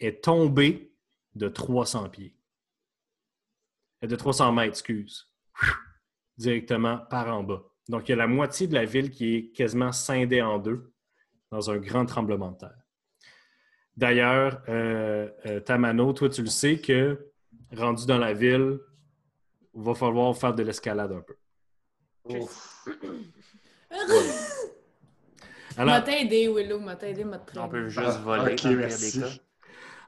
[0.00, 0.92] est tombée
[1.34, 2.34] de 300 pieds.
[4.04, 5.32] Euh, De 300 mètres, excuse.
[6.36, 7.62] Directement par en bas.
[7.88, 10.92] Donc, il y a la moitié de la ville qui est quasiment scindée en deux
[11.50, 12.78] dans un grand tremblement de terre.
[13.96, 17.32] D'ailleurs, euh, euh, Tamano, toi, tu le sais que
[17.72, 18.78] rendu dans la ville,
[19.74, 21.36] il va falloir faire de l'escalade un peu.
[25.78, 28.40] Alors, t'aidé, Willow, m'a t'aidé, m'a On peut juste Ah, voler.
[28.54, 29.20] ok, dans le pire merci.
[29.20, 29.32] des cas.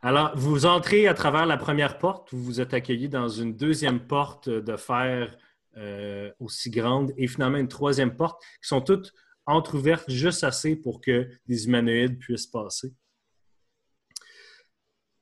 [0.02, 4.00] alors, vous entrez à travers la première porte, vous vous êtes accueilli dans une deuxième
[4.06, 5.36] porte de fer
[5.76, 9.12] euh, aussi grande et finalement une troisième porte qui sont toutes
[9.46, 12.92] entrouvertes juste assez pour que des humanoïdes puissent passer.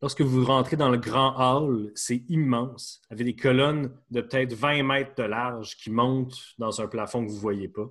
[0.00, 4.82] Lorsque vous rentrez dans le grand hall, c'est immense, avec des colonnes de peut-être 20
[4.84, 7.86] mètres de large qui montent dans un plafond que vous ne voyez pas.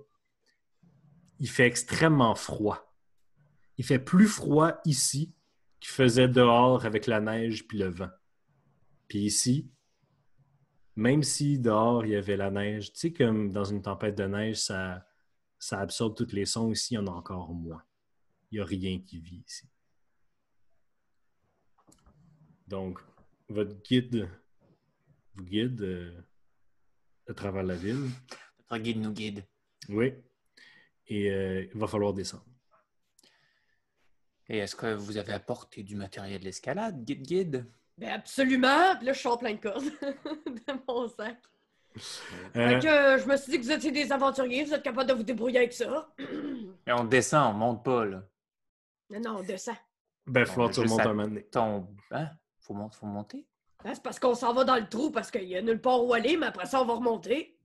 [1.39, 2.95] Il fait extrêmement froid.
[3.78, 5.36] Il fait plus froid ici
[5.80, 8.10] qu'il faisait dehors avec la neige puis le vent.
[9.08, 9.69] Puis ici,
[10.95, 14.26] même si dehors il y avait la neige, tu sais, comme dans une tempête de
[14.26, 15.08] neige, ça,
[15.60, 17.84] ça absorbe tous les sons, ici, il y en a encore moins.
[18.52, 19.69] Il n'y a rien qui vit ici.
[22.67, 23.00] Donc,
[23.47, 24.30] votre guide
[25.36, 26.21] vous guide euh,
[27.30, 28.10] à travers la ville.
[28.69, 29.45] Notre guide nous guide.
[29.89, 30.13] Oui.
[31.08, 32.43] Et euh, il va falloir descendre.
[34.50, 37.65] Et est-ce que vous avez apporté du matériel d'escalade, guide guide?
[37.98, 38.96] Ben absolument.
[38.98, 39.84] Puis là, je sors plein de cordes
[40.46, 41.38] de mon sac.
[41.98, 42.00] Euh,
[42.54, 45.10] Fait que euh, je me suis dit que vous étiez des aventuriers, vous êtes capable
[45.10, 46.13] de vous débrouiller avec ça.
[46.88, 48.24] Mais on descend, on monte pas, là.
[49.10, 49.76] non, non, on descend.
[50.28, 51.43] ben, que tu remontes un moment donné.
[51.46, 51.88] Ton...
[52.12, 52.30] Hein?
[52.60, 53.48] Faut, mon- faut monter?
[53.84, 56.04] Hein, c'est parce qu'on s'en va dans le trou parce qu'il y a nulle part
[56.06, 57.57] où aller, mais après ça, on va remonter.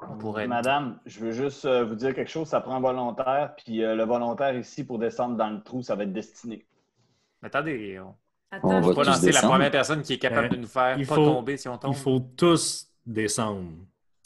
[0.00, 0.46] On pourrait...
[0.46, 2.48] Madame, je veux juste euh, vous dire quelque chose.
[2.48, 5.94] Ça prend un volontaire, puis euh, le volontaire ici pour descendre dans le trou, ça
[5.94, 6.66] va être destiné.
[7.42, 8.14] Mais attendez, on
[8.50, 9.52] Attends, On je va tous lancer la descendre.
[9.54, 11.78] première personne qui est capable Euh, de nous faire il pas faut- tomber si on
[11.78, 11.92] tombe.
[11.94, 13.70] Il faut tous descendre.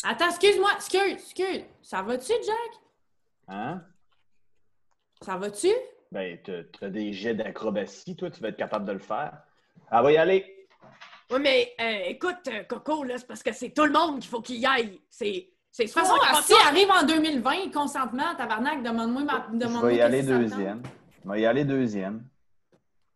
[0.05, 1.63] Attends, excuse-moi, excuse, excuse.
[1.83, 2.81] Ça va-tu, Jack?
[3.49, 3.83] Hein?
[5.23, 5.69] Ça va-tu?
[6.13, 6.39] Ben,
[6.79, 9.39] t'as des jets d'acrobatie, toi, tu vas être capable de le faire.
[9.93, 10.69] Elle va y aller.
[11.31, 14.41] Oui, mais euh, écoute, Coco, là, c'est parce que c'est tout le monde qu'il faut
[14.43, 15.01] qu'il y aille.
[15.09, 15.49] C'est.
[15.73, 19.47] C'est De toute façon, si arrive en 2020, consentement, tabarnak, demande-moi ma...
[19.53, 20.83] Je demande-moi vais y aller deuxième.
[21.25, 22.25] Je vais y aller deuxième.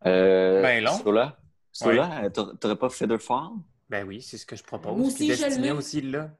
[0.06, 0.92] Euh, Ben long.
[0.98, 1.36] Sola,
[1.72, 3.48] Sola, t'a- t'aurais pas Featherfall?
[3.90, 4.96] Ben oui, c'est ce que je propose.
[4.96, 5.72] Moi aussi, je Destiné l'ai.
[5.72, 6.30] aussi, là.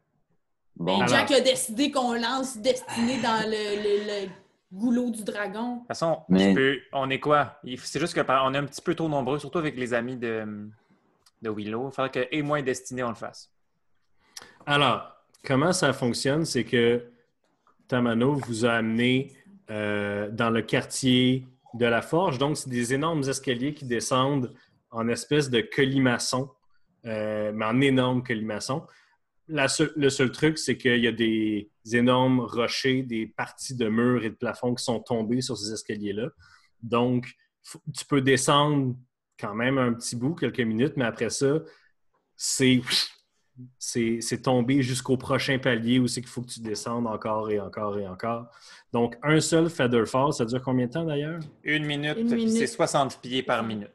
[0.77, 3.51] Bon, Ben, Jack a décidé qu'on lance Destiné dans le,
[3.83, 4.31] le- le
[4.73, 5.75] goulot du dragon.
[5.75, 7.59] De toute façon, Mais- peux- on est quoi?
[7.79, 10.69] C'est juste qu'on est un petit peu trop nombreux, surtout avec les amis de,
[11.43, 11.89] de Willow.
[11.91, 13.51] Il faudrait que et moi et Destiné, on le fasse.
[14.67, 15.11] Alors,
[15.45, 16.45] comment ça fonctionne?
[16.45, 17.05] C'est que
[17.89, 19.33] Tamano vous a amené
[19.71, 22.39] euh, dans le quartier de la forge.
[22.39, 24.53] Donc, c'est des énormes escaliers qui descendent
[24.91, 26.51] en espèce de colimaçon,
[27.05, 28.87] euh, mais en énorme colimaçon.
[29.47, 34.31] Le seul truc, c'est qu'il y a des énormes rochers, des parties de murs et
[34.31, 36.29] de plafond qui sont tombés sur ces escaliers-là.
[36.83, 37.27] Donc,
[37.95, 38.97] tu peux descendre
[39.39, 41.61] quand même un petit bout, quelques minutes, mais après ça,
[42.37, 42.81] c'est
[43.79, 47.61] c'est c'est tombé jusqu'au prochain palier où c'est qu'il faut que tu descendes encore et
[47.61, 48.47] encore et encore.
[48.93, 51.41] Donc, un seul Featherfall, ça dure combien de temps d'ailleurs?
[51.63, 52.57] Une minute, Une puis minute.
[52.59, 53.91] c'est 60 pieds par minute.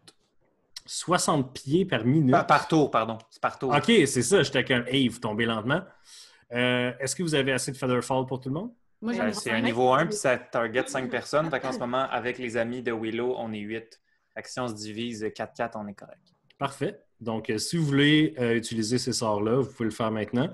[0.85, 2.31] 60 pieds par minute?
[2.31, 3.17] Par, par tour, pardon.
[3.29, 3.73] C'est par tour.
[3.75, 4.41] OK, c'est ça.
[4.43, 5.81] J'étais comme, hey, vous tombez lentement.
[6.51, 8.71] Euh, Est-ce que vous avez assez de Featherfall pour tout le monde?
[9.01, 11.49] Moi, Euh, c'est un niveau 1, puis ça target 5 personnes.
[11.49, 14.01] Fait qu'en ce moment, avec les amis de Willow, on est 8.
[14.33, 16.19] Fait que si on se divise 4-4, on est correct.
[16.57, 16.99] Parfait.
[17.19, 20.49] Donc, euh, si vous voulez euh, utiliser ces sorts-là, vous pouvez le faire maintenant.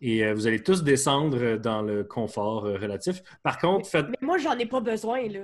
[0.00, 3.22] Et euh, vous allez tous descendre dans le confort euh, relatif.
[3.42, 4.06] Par contre, faites.
[4.08, 5.40] Mais moi, j'en ai pas besoin, là.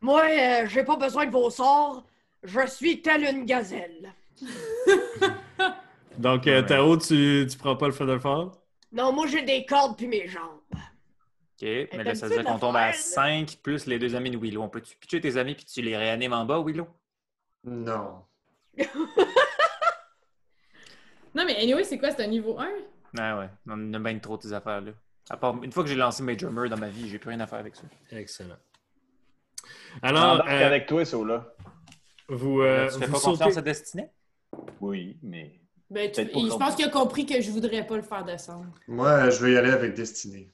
[0.00, 2.04] Moi, euh, j'ai pas besoin de vos sorts.
[2.42, 4.14] Je suis telle une gazelle.
[6.18, 8.50] Donc, euh, Tao, tu, tu prends pas le Featherfall?
[8.90, 10.60] Non, moi, j'ai des cordes puis mes jambes.
[10.72, 14.30] OK, mais là, ça veut dire qu'on tombe à l'affaire, 5 plus les deux amis
[14.30, 14.62] de Willow.
[14.62, 16.88] On peut-tu pitcher tes amis puis tu les réanimes en bas, Willow?
[17.64, 18.24] Non.
[21.34, 22.10] Non, mais anyway, c'est quoi?
[22.10, 22.68] C'est un niveau 1?
[23.18, 24.92] Ah ouais, on a bien trop de tes affaires-là.
[25.30, 27.40] À part, une fois que j'ai lancé Major Mur dans ma vie, j'ai plus rien
[27.40, 27.82] à faire avec ça.
[28.10, 28.56] Excellent.
[30.02, 31.54] Alors, euh, avec toi, Sola.
[32.28, 34.10] vous, euh, tu fais vous pas sautez- confiance à Destiné?
[34.80, 35.58] Oui, mais.
[35.88, 38.72] Ben, tu- je pense qu'il a compris que je voudrais pas le faire descendre.
[38.88, 40.52] Moi, je vais y aller avec Destinée.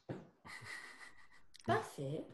[1.67, 2.25] Parfait.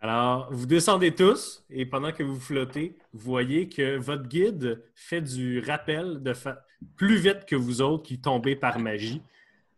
[0.00, 5.20] Alors, vous descendez tous et pendant que vous flottez, vous voyez que votre guide fait
[5.20, 6.32] du rappel de
[6.96, 9.22] plus vite que vous autres qui tombez par magie.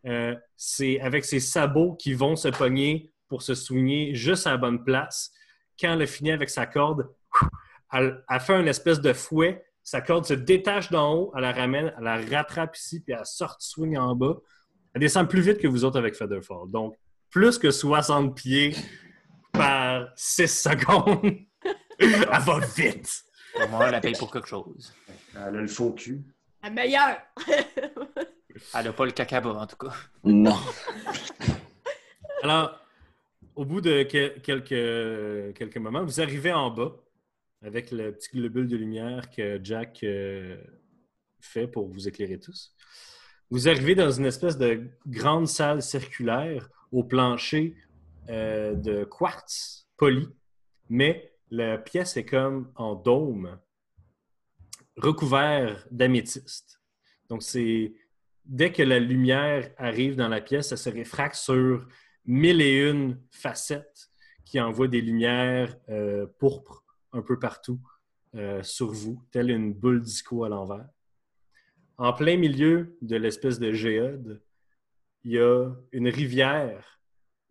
[0.05, 4.57] Euh, c'est avec ses sabots qui vont se pogner pour se soigner juste à la
[4.57, 5.31] bonne place.
[5.79, 7.09] Quand elle a fini avec sa corde,
[7.91, 9.63] elle, elle fait une espèce de fouet.
[9.83, 13.25] Sa corde se détache d'en haut, elle la ramène, elle la rattrape ici, puis elle
[13.25, 14.37] sort swing en bas.
[14.93, 16.69] Elle descend plus vite que vous autres avec Featherfall.
[16.69, 16.95] Donc,
[17.31, 18.75] plus que 60 pieds
[19.51, 21.37] par 6 secondes.
[21.99, 23.23] Elle va vite.
[23.61, 24.93] Au moins, on la paye pour quelque chose.
[25.35, 26.21] Elle a le faux cul.
[26.63, 27.17] La meilleure.
[28.73, 29.93] Elle a pas le cacaba, en tout cas.
[30.23, 30.57] Non.
[32.43, 32.79] Alors,
[33.55, 36.93] au bout de que- quelques, quelques moments, vous arrivez en bas
[37.63, 40.57] avec le petit globule de lumière que Jack euh,
[41.39, 42.73] fait pour vous éclairer tous.
[43.51, 47.75] Vous arrivez dans une espèce de grande salle circulaire au plancher
[48.29, 50.27] euh, de quartz poli,
[50.89, 53.59] mais la pièce est comme en dôme,
[54.97, 56.81] recouvert d'améthyste.
[57.29, 57.93] Donc, c'est
[58.45, 61.87] dès que la lumière arrive dans la pièce, ça se réfracte sur
[62.25, 64.09] mille et une facettes
[64.45, 67.79] qui envoient des lumières euh, pourpres un peu partout
[68.35, 70.87] euh, sur vous, telle une boule disco à l'envers.
[71.97, 74.41] En plein milieu de l'espèce de géode,
[75.23, 77.00] il y a une rivière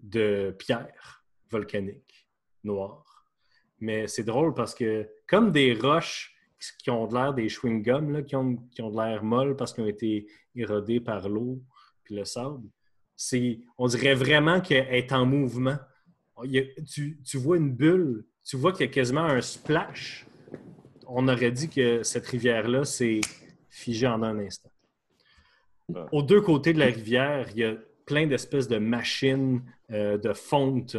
[0.03, 2.29] de pierres volcaniques
[2.65, 3.27] noires.
[3.79, 6.35] Mais c'est drôle parce que, comme des roches
[6.79, 9.85] qui ont de l'air des chewing-gums, qui ont, qui ont de l'air molles parce qu'ils
[9.85, 11.63] ont été érodés par l'eau
[12.05, 12.69] puis le sable,
[13.17, 15.79] c'est, on dirait vraiment qu'elle est en mouvement.
[16.45, 19.41] Il y a- tu, tu vois une bulle, tu vois qu'il y a quasiment un
[19.41, 20.27] splash.
[21.07, 23.21] On aurait dit que cette rivière-là s'est
[23.69, 24.71] figée en un instant.
[26.13, 27.77] Aux deux côtés de la rivière, il y a
[28.11, 30.96] plein d'espèces de machines euh, de fonte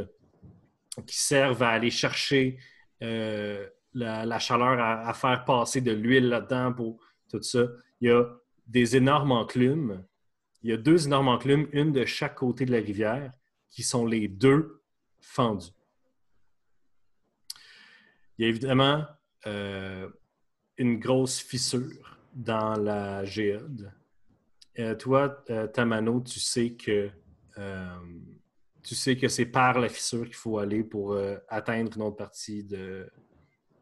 [1.06, 2.58] qui servent à aller chercher
[3.04, 7.64] euh, la, chaleur, à, faire passer de l'huile là-dedans pour tout ça.
[8.00, 8.24] Il y a
[8.66, 10.06] des énormes enclumes.
[10.64, 13.34] Il y a deux énormes enclumes, une de chaque côté de la rivière,
[13.70, 14.82] qui sont les deux
[15.20, 15.72] fendus.
[18.38, 19.06] Il y a évidemment
[19.48, 20.08] euh,
[20.78, 23.92] une grosse fissure dans la géode.
[24.80, 27.10] Euh, toi, euh, Tamano, tu sais que
[27.58, 27.96] euh,
[28.84, 32.16] tu sais que c'est par la fissure qu'il faut aller pour euh, atteindre une autre
[32.18, 33.10] partie de,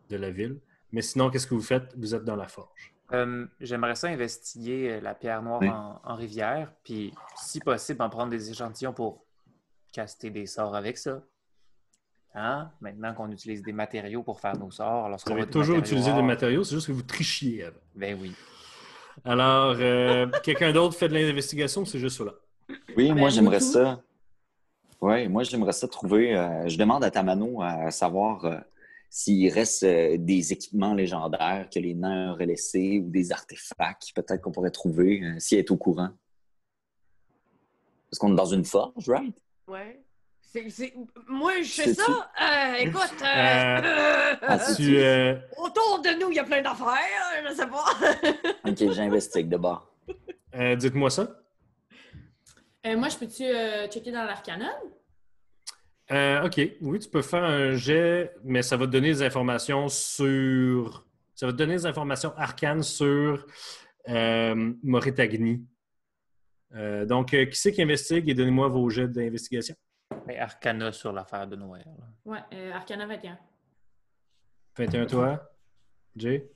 [0.09, 0.59] de la ville.
[0.91, 1.93] Mais sinon, qu'est-ce que vous faites?
[1.97, 2.93] Vous êtes dans la forge.
[3.13, 5.69] Euh, J'aimerais ça investiguer la pierre noire Oui.
[5.69, 9.25] en, en rivière, puis si possible, en prendre des échantillons pour
[9.91, 11.23] caster des sorts avec ça.
[12.35, 12.71] Hein?
[12.81, 16.63] Maintenant qu'on utilise des matériaux pour faire nos sorts, Vous avez toujours utilisé des matériaux,
[16.63, 17.79] c'est juste que vous trichiez avant.
[17.95, 18.35] Ben oui.
[19.25, 22.33] Alors, euh, quelqu'un d'autre fait de l'investigation ou c'est juste cela?
[22.95, 24.01] Oui, Ben, moi, j'aimerais ça.
[25.01, 26.35] Oui, moi, j'aimerais ça trouver.
[26.35, 28.57] euh, je demande à Tamano à savoir euh,
[29.09, 34.41] s'il reste euh, des équipements légendaires que les nains auraient laissés ou des artefacts peut-être
[34.41, 36.09] qu'on pourrait trouver euh, si elle est au courant.
[38.09, 39.35] Parce qu'on est dans une forge, right?
[40.55, 40.61] Ouais.
[40.63, 40.93] C'est- c'est-
[41.27, 42.31] Moi, je fais C'est-tu- ça.
[42.41, 44.97] Euh, écoute, euh, Euh, Tu,
[45.57, 47.47] autour de nous, il y a plein d'affaires.
[47.47, 47.85] Je sais pas.
[48.69, 49.91] Ok, j'investigue de bord.
[50.55, 51.27] euh, Dites-moi ça.
[52.85, 54.71] Euh, moi, je peux-tu euh, checker dans l'arcanon?
[56.11, 56.59] Euh, OK.
[56.81, 61.05] Oui, tu peux faire un jet, mais ça va te donner des informations sur.
[61.35, 63.45] Ça va te donner des informations arcanes sur
[64.07, 65.63] euh, Moritagni.
[66.75, 69.75] Euh, donc, euh, qui c'est qui investigue et donnez-moi vos jets d'investigation.
[70.25, 71.85] Ben, Arcana sur l'affaire de Noël.
[72.25, 73.37] Ouais, euh, arcana 21.
[74.77, 75.51] 21 toi,
[76.15, 76.49] Jay?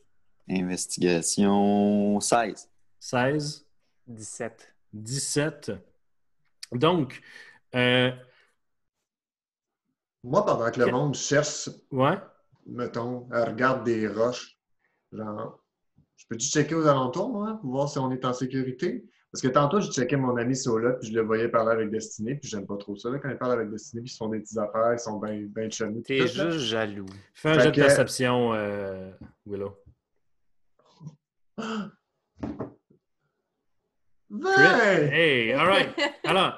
[0.50, 2.70] Investigation 16.
[3.00, 3.68] 16,
[4.08, 4.74] 17.
[4.94, 5.72] 17.
[6.72, 7.22] Donc,
[7.76, 8.12] euh,
[10.24, 12.18] Moi, pendant que le monde cherche, ouais.
[12.66, 14.58] mettons, elle regarde des roches,
[15.12, 15.60] genre,
[16.16, 19.10] je peux-tu checker aux alentours, moi, pour voir si on est en sécurité?
[19.34, 22.36] Parce que tantôt, je checkais mon ami Sola, puis je le voyais parler avec Destiny,
[22.36, 24.30] puis j'aime pas trop ça, là, quand il parle avec Destiny, puis ils se font
[24.30, 26.04] des petites affaires, ils sont bien ben chummy.
[26.04, 26.28] T'es là.
[26.28, 27.08] juste jaloux.
[27.34, 29.10] Fais un jet de perception, euh,
[29.48, 29.76] Willow.
[31.58, 31.90] 20!
[35.12, 35.90] Hey, all right.
[36.26, 36.54] Alors,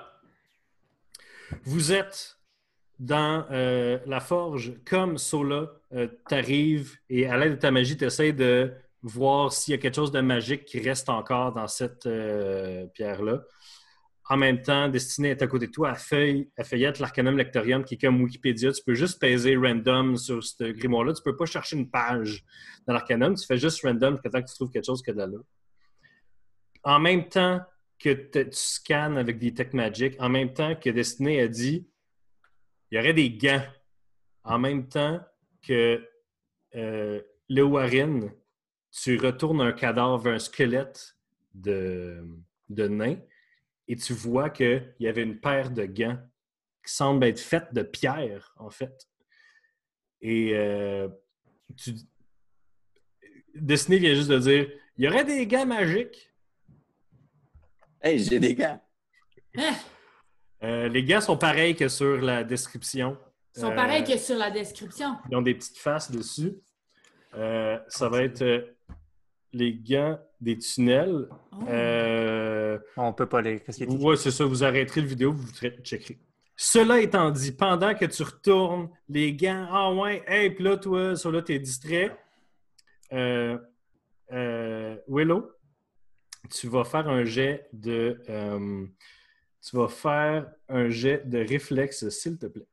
[1.64, 2.38] vous êtes
[3.00, 5.72] dans euh, la forge comme Sola.
[5.94, 8.74] Euh, T'arrives et à l'aide de ta magie, tu essaies de
[9.06, 13.44] voir s'il y a quelque chose de magique qui reste encore dans cette euh, pierre-là.
[14.28, 15.92] En même temps, Destinée est à côté de toi.
[15.92, 18.72] Elle, feuille, feuillette l'Arcanum Lectorium qui est comme Wikipédia.
[18.72, 21.14] Tu peux juste peser random sur ce grimoire-là.
[21.14, 22.44] Tu peux pas chercher une page
[22.88, 23.36] dans l'Arcanum.
[23.36, 25.44] Tu fais juste random jusqu'à temps que tu trouves quelque chose qui a de l'allure.
[26.84, 27.62] En même temps
[28.00, 31.88] que tu scannes avec des tech magic, en même temps que Destiné a dit
[32.90, 33.64] il y aurait des gants.
[34.44, 35.20] En même temps
[35.62, 36.04] que
[36.76, 38.32] euh, Warren,
[39.04, 41.18] tu retournes un cadavre, un squelette
[41.54, 42.26] de,
[42.70, 43.18] de nain,
[43.88, 46.18] et tu vois qu'il y avait une paire de gants
[46.86, 49.08] qui semblent être faits de pierre, en fait.
[50.22, 51.08] Et euh,
[51.76, 51.94] tu...
[53.54, 56.34] Destiné vient juste de dire il y aurait des gants magiques.
[58.02, 58.82] Hey, j'ai des gants.
[60.64, 63.18] Euh, les gants sont pareils que sur la description.
[63.56, 65.18] Ils sont Euh, pareils que sur la description.
[65.30, 66.54] Ils ont des petites faces dessus.
[67.34, 68.75] Euh, ça va être euh,
[69.56, 71.28] les gants des tunnels.
[71.54, 71.64] Oh.
[71.70, 73.62] Euh, On peut pas les.
[73.62, 74.44] Qu'est-ce qu'il ouais, c'est ça.
[74.46, 75.48] Vous arrêterez le vidéo, vous
[75.82, 76.20] checkerez.
[76.58, 81.16] Cela étant dit, pendant que tu retournes les gants, ah ouais, hey, puis là, toi,
[81.16, 82.16] sur là, t'es distrait.
[83.14, 83.58] Euh,
[84.32, 85.52] euh, Willow,
[86.50, 88.22] tu vas faire un jet de.
[88.30, 88.86] euh,
[89.62, 92.68] tu vas faire un jet de réflexe, s'il te plaît.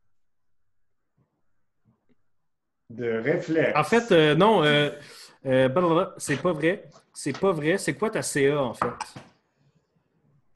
[2.91, 3.73] De réflexe.
[3.75, 4.63] En fait, euh, non,
[5.47, 6.89] euh, c'est pas vrai.
[7.15, 7.79] C'est pas vrai.
[7.79, 8.87] C'est quoi ta CA, en fait?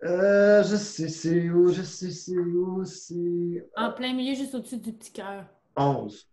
[0.04, 3.66] Euh, je sais c'est où, je sais c'est où, c'est...
[3.76, 5.44] En plein milieu, juste au-dessus du petit cœur.
[5.74, 6.28] 11.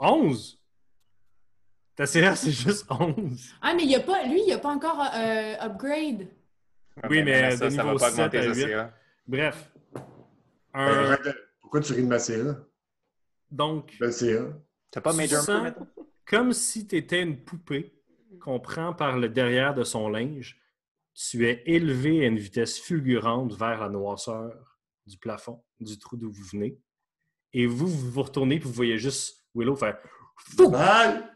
[0.00, 0.60] 11?
[1.96, 3.54] Ta CA, c'est juste 11.
[3.62, 6.26] Ah, mais il y a pas, lui, il n'a pas encore euh, upgrade.
[7.08, 8.66] Oui, mais ça, de ça va niveau pas 7 augmenter à ça, 8.
[8.68, 8.94] CA.
[9.26, 9.70] Bref.
[10.74, 10.80] Ben,
[11.14, 11.16] Un-
[11.60, 12.56] Pourquoi tu ris de ma CA?
[13.50, 14.42] donc, Ben, CA.
[14.90, 15.93] T'as pas Major sens- Improvement, mettons?
[16.26, 17.92] Comme si tu étais une poupée
[18.40, 20.58] qu'on prend par le derrière de son linge,
[21.14, 26.30] tu es élevé à une vitesse fulgurante vers la noirceur du plafond, du trou d'où
[26.30, 26.78] vous venez.
[27.52, 29.98] Et vous, vous vous retournez et vous voyez juste Willow faire!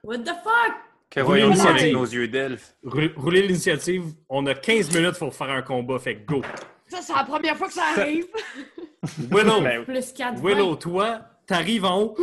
[0.03, 0.74] What the fuck?
[1.11, 2.77] Que Voyons avec nos yeux d'elfe?
[2.83, 4.05] Rou- Rouler l'initiative.
[4.29, 6.42] On a 15 minutes pour faire un combat, fait go!
[6.88, 8.27] Ça, c'est la première fois que ça arrive.
[9.31, 9.61] Willow!
[9.62, 12.16] Ben, Plus 4 Willow, toi, t'arrives en haut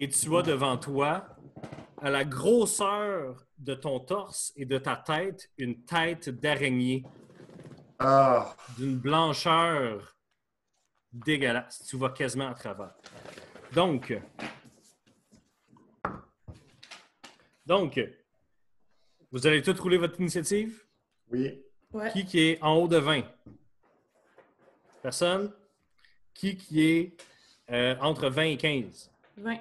[0.00, 1.24] et tu as devant toi,
[2.02, 7.04] à la grosseur de ton torse et de ta tête, une tête d'araignée
[7.98, 8.56] Ah!
[8.76, 10.16] d'une blancheur
[11.12, 11.84] dégueulasse.
[11.86, 12.94] Tu vois quasiment à travers.
[13.72, 14.18] Donc,
[17.66, 18.00] donc,
[19.30, 20.82] vous allez tous rouler votre initiative?
[21.30, 21.62] Oui.
[21.92, 22.10] Ouais.
[22.12, 23.22] Qui qui est en haut de 20?
[25.02, 25.52] Personne?
[26.34, 27.16] Qui qui est
[27.70, 29.10] euh, entre 20 et 15?
[29.36, 29.58] 20.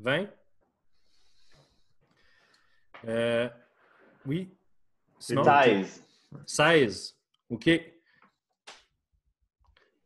[0.00, 0.26] 20?
[3.08, 3.48] Euh,
[4.26, 4.54] oui.
[5.18, 5.44] C'est Simon?
[5.44, 6.04] 16.
[6.46, 7.16] 16.
[7.50, 7.70] OK.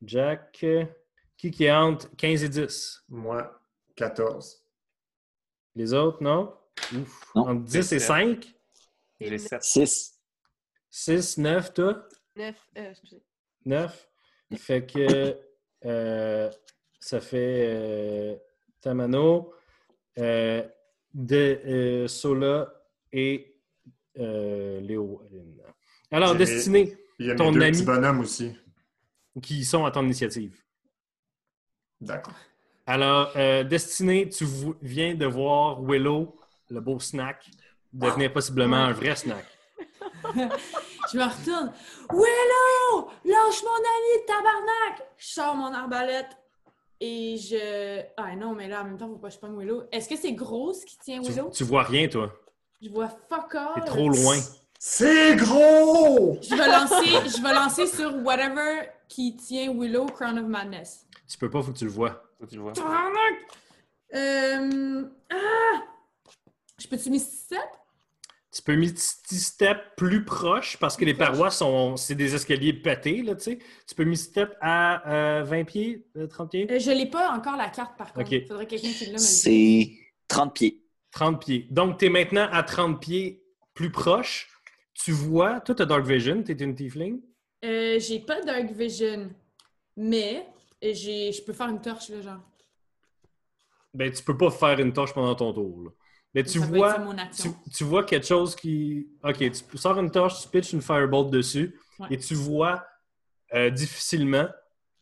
[0.03, 0.67] Jack.
[1.37, 3.05] Qui qui est entre 15 et 10?
[3.09, 3.61] Moi,
[3.95, 4.65] 14.
[5.75, 6.57] Les autres, non?
[6.95, 7.35] Ouf.
[7.35, 7.49] Non.
[7.49, 8.01] Entre 10 et Sept.
[8.01, 8.55] 5?
[9.21, 9.63] J'ai 7.
[9.63, 10.21] 6.
[10.91, 12.09] 6, 9, toi?
[12.37, 13.23] Neuf, euh, excusez.
[13.65, 14.09] 9.
[14.57, 15.39] Fait que
[15.85, 16.51] euh,
[17.01, 18.37] ça fait euh,
[18.81, 19.53] Tamano,
[20.19, 20.67] euh,
[21.13, 22.73] de euh, Sola
[23.13, 23.55] et
[24.19, 25.23] euh, Léo.
[26.11, 27.73] Alors, J'ai- Destiné, Il y a Ton deux ami.
[27.73, 28.53] petits bonhommes aussi.
[29.43, 30.63] qui sont à ton initiative.
[32.01, 32.35] D'accord.
[32.87, 34.47] Alors, euh, Destiné, tu
[34.81, 36.37] viens de voir Willow,
[36.71, 37.45] le beau snack,
[37.93, 39.45] devenir possiblement un vrai snack.
[41.13, 41.73] Je me retourne.
[42.11, 43.09] Willow!
[43.25, 45.03] Lâche mon ami, tabarnak!
[45.17, 46.31] Je sors mon arbalète
[47.01, 48.03] et je.
[48.17, 49.85] Ah non, mais là, en même temps, faut pas que je pogne Willow.
[49.93, 51.51] Est-ce que c'est Grosse qui tient Tu, Willow?
[51.51, 52.33] tu vois rien, toi.
[52.83, 53.75] Je vois fuck all.
[53.77, 54.37] T'es trop loin.
[54.79, 56.39] C'est gros!
[56.43, 61.07] Je vais lancer, je vais lancer sur whatever qui tient Willow, Crown of Madness.
[61.29, 62.23] Tu peux pas, faut que tu le vois.
[62.39, 62.73] Faut que tu le vois.
[64.15, 65.05] Euh.
[65.31, 65.83] Ah!
[66.79, 67.59] Je peux-tu mis 7?
[68.53, 71.97] Tu peux Misty Step plus proche parce que les parois sont.
[71.97, 73.59] C'est des escaliers pétés, là, tu sais.
[73.87, 76.67] Tu peux Misty Step à euh, 20 pieds, euh, 30 pieds?
[76.71, 78.33] Euh, je l'ai pas encore la carte par contre.
[78.33, 78.47] Ok.
[78.49, 79.43] Faudrait quelqu'un qui l'a me le dise.
[79.43, 79.91] C'est
[80.29, 80.86] 30 pieds.
[81.17, 81.67] 30 pieds.
[81.71, 83.43] Donc, tu es maintenant à 30 pieds
[83.73, 84.49] plus proche.
[84.93, 87.23] Tu vois, toi, tu as Dark Vision, tu es une Tiefling?
[87.65, 89.31] Euh, j'ai pas Dark Vision,
[89.97, 90.47] mais
[90.83, 92.41] j'ai, je peux faire une torche, là, genre.
[93.95, 95.85] Ben, tu peux pas faire une torche pendant ton tour.
[95.85, 95.91] là.
[96.35, 96.95] Mais tu Ça vois,
[97.75, 99.09] tu, vois quelque chose qui.
[99.25, 102.09] Ok, tu sors une torche, tu pitches une firebolt dessus Ouais.
[102.11, 102.85] et tu vois
[103.55, 104.47] euh, difficilement,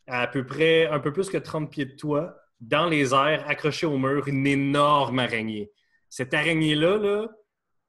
[0.07, 3.85] à peu près un peu plus que 30 pieds de toi, dans les airs, accroché
[3.85, 5.73] au mur, une énorme araignée.
[6.09, 7.27] Cette araignée-là, là,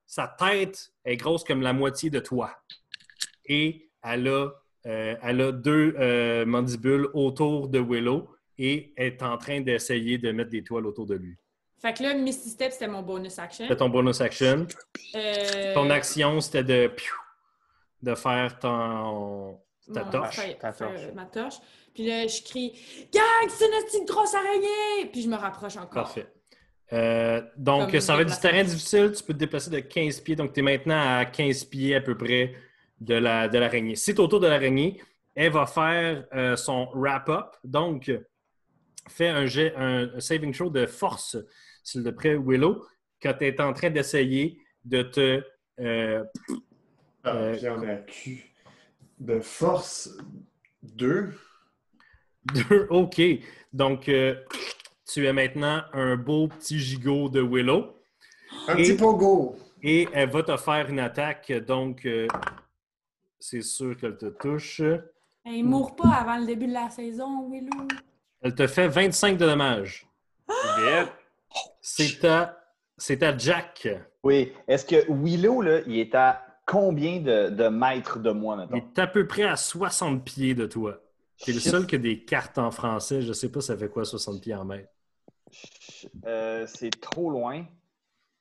[0.07, 2.51] sa tête est grosse comme la moitié de toi.
[3.45, 4.51] Et elle a,
[4.87, 10.33] euh, elle a deux euh, mandibules autour de Willow et est en train d'essayer de
[10.33, 11.37] mettre des toiles autour de lui.
[11.79, 13.67] Fait que là, Misty Step, c'était mon bonus action.
[13.69, 14.67] Fais ton bonus action.
[15.15, 16.91] Euh, Ton action, c'était de,
[18.03, 19.61] de faire ton,
[19.93, 20.37] ta mon- torche.
[20.37, 21.15] faire- Ta faire torche.
[21.15, 21.57] ma torche.
[21.95, 22.71] Puis là, je crie
[23.13, 25.11] Gang, c'est une petite grosse araignée!
[25.13, 26.05] Puis je me rapproche encore.
[26.05, 26.27] Parfait.
[26.93, 29.13] Euh, donc, Comme ça va être du terrain difficile.
[29.17, 30.37] Tu peux te déplacer de 15 pieds.
[30.37, 32.55] Donc, tu es maintenant à 15 pieds à peu près
[33.01, 33.97] de la- de l'araignée.
[33.97, 35.01] si tu es autour de l'araignée,
[35.35, 37.57] elle va faire euh, son wrap-up.
[37.65, 38.11] Donc,
[39.09, 41.37] fais un, jet, un, saving throw de force,
[41.83, 42.85] s'il te plaît, Willow,
[43.23, 45.43] quand tu es en train d'essayer de te.
[45.81, 46.25] euh,
[47.25, 48.45] Ah, Euh, J'en ai cul.
[49.19, 50.11] De force
[50.83, 51.33] 2.
[52.55, 53.21] Deux, OK.
[53.73, 54.37] Donc, euh,
[55.07, 57.97] tu es maintenant un beau petit gigot de Willow.
[58.69, 59.57] Un Et- petit pogo.
[59.83, 61.53] Et elle va te faire une attaque.
[61.67, 62.27] Donc, euh,
[63.39, 64.81] c'est sûr qu'elle te touche.
[65.45, 67.87] Hey, mourre pas avant le début de la saison, Willow.
[68.41, 70.07] Elle te fait 25 de dommages.
[71.81, 72.59] C'est à,
[72.97, 73.89] c'est à Jack.
[74.23, 74.53] Oui.
[74.67, 78.77] Est-ce que Willow, là, il est à combien de, de mètres de moi, Il maintenant?
[78.79, 80.99] est à peu près à 60 pieds de toi.
[81.37, 83.21] C'est le seul qui a des cartes en français.
[83.23, 84.89] Je sais pas ça fait quoi 60 pieds en mètre.
[86.27, 87.65] Euh, c'est trop loin.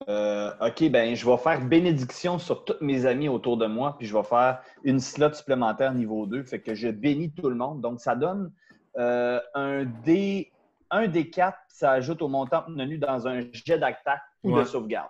[0.10, 4.08] Euh, ok, ben je vais faire bénédiction sur tous mes amis autour de moi, puis
[4.08, 6.44] je vais faire une slot supplémentaire niveau 2.
[6.44, 7.82] Fait que je bénis tout le monde.
[7.82, 8.52] Donc, ça donne
[8.98, 10.52] euh, un D.
[10.92, 14.62] Un des 4, ça ajoute au montant obtenu dans un jet d'attaque ou Ouais.
[14.64, 15.10] de sauvegarde.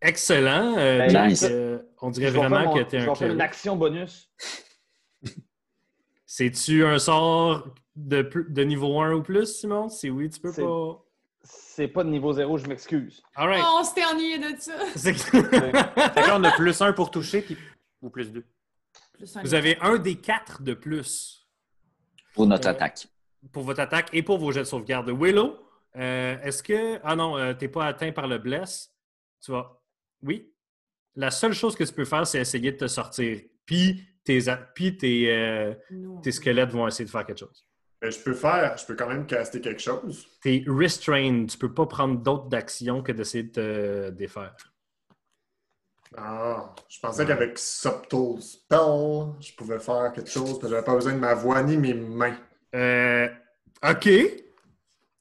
[0.00, 0.74] Excellent.
[0.78, 1.46] Euh, Ben, nice.
[1.48, 3.76] euh, on dirait Je vraiment mon- que tu es je un vais faire une action
[3.76, 4.30] bonus.
[6.26, 9.88] C'est-tu un sort de, plus- de niveau 1 ou plus, Simon?
[9.88, 11.04] Si oui, tu peux C'est- pas.
[11.44, 13.20] C'est pas de niveau 0, je m'excuse.
[13.34, 13.64] All right.
[13.66, 14.72] Oh, on s'était ennuyé de ça.
[14.94, 17.56] C'est- on a plus un pour toucher, puis...
[18.00, 18.44] ou plus deux.
[19.14, 21.48] Plus un Vous avez un des quatre de plus
[22.34, 23.08] Pour notre Euh, attaque.
[23.52, 25.10] pour votre attaque et pour vos jets de sauvegarde.
[25.10, 25.58] Willow,
[25.96, 27.00] euh, est-ce que.
[27.02, 28.94] Ah non, euh, t'es pas atteint par le bless.
[29.44, 29.82] Tu vas.
[30.22, 30.48] Oui.
[31.16, 33.40] La seule chose que tu peux faire, c'est essayer de te sortir.
[33.66, 34.38] Puis tes,
[34.74, 35.74] puis tes, euh,
[36.22, 37.66] tes squelettes vont essayer de faire quelque chose.
[38.02, 40.26] Ben, je peux faire, je peux quand même caster quelque chose.
[40.42, 41.48] T'es restrained.
[41.48, 44.56] Tu peux pas prendre d'autres d'actions que d'essayer de te défaire.
[46.16, 50.94] Ah, je pensais qu'avec Subtle Spell, je pouvais faire quelque chose, parce que j'avais pas
[50.94, 52.36] besoin de ma voix ni mes mains.
[52.74, 53.28] Euh.
[53.88, 54.08] OK.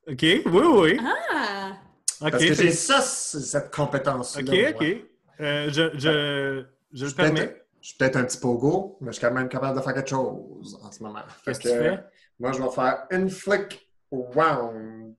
[0.07, 0.21] OK.
[0.21, 0.99] Oui, oui.
[1.01, 1.73] Ah!
[2.21, 2.31] OK.
[2.31, 4.41] Parce que c'est- j'ai ça, cette compétence-là.
[4.41, 4.69] OK, moi.
[4.89, 4.97] OK.
[5.39, 7.63] Euh, je, je, je Je le suis peut-être- permets.
[7.81, 10.09] je suis peut-être un petit pogo, mais je suis quand même capable de faire quelque
[10.09, 11.21] chose en ce moment.
[11.45, 11.99] Qu'est-ce que tu que, fais?
[12.41, 15.13] Moi, je vais faire une flick round.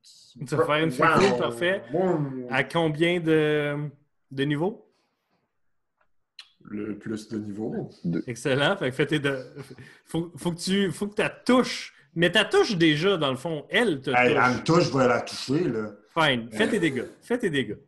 [0.46, 1.22] Tu vas faire une flick Round.
[1.22, 1.82] round, parfait.
[1.92, 2.46] Round.
[2.50, 3.76] À combien de,
[4.32, 4.88] de niveaux?
[6.64, 7.90] Le plus de niveau.
[8.26, 8.76] Excellent.
[8.76, 9.38] Fait que fais tes de...
[10.04, 11.94] faut, faut que tu faut que ta touche.
[12.14, 14.42] Mais ta touche déjà, dans le fond, elle te Hey, touche.
[14.44, 15.92] elle me touche, je vais la toucher, là.
[16.18, 16.50] Fine.
[16.50, 17.06] Fais tes dégâts.
[17.22, 17.78] Fais tes dégâts.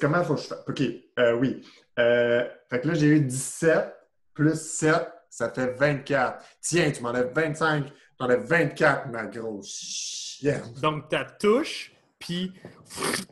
[0.00, 0.64] Comment faut que je fasse?
[0.66, 0.82] OK,
[1.18, 1.62] euh, oui.
[1.98, 3.94] Euh, fait que là, j'ai eu 17
[4.32, 6.44] plus 7, ça fait 24.
[6.60, 10.62] Tiens, tu m'enlèves 25, t'enlèves 24, ma grosse chienne.
[10.80, 12.52] Donc, ta touche, puis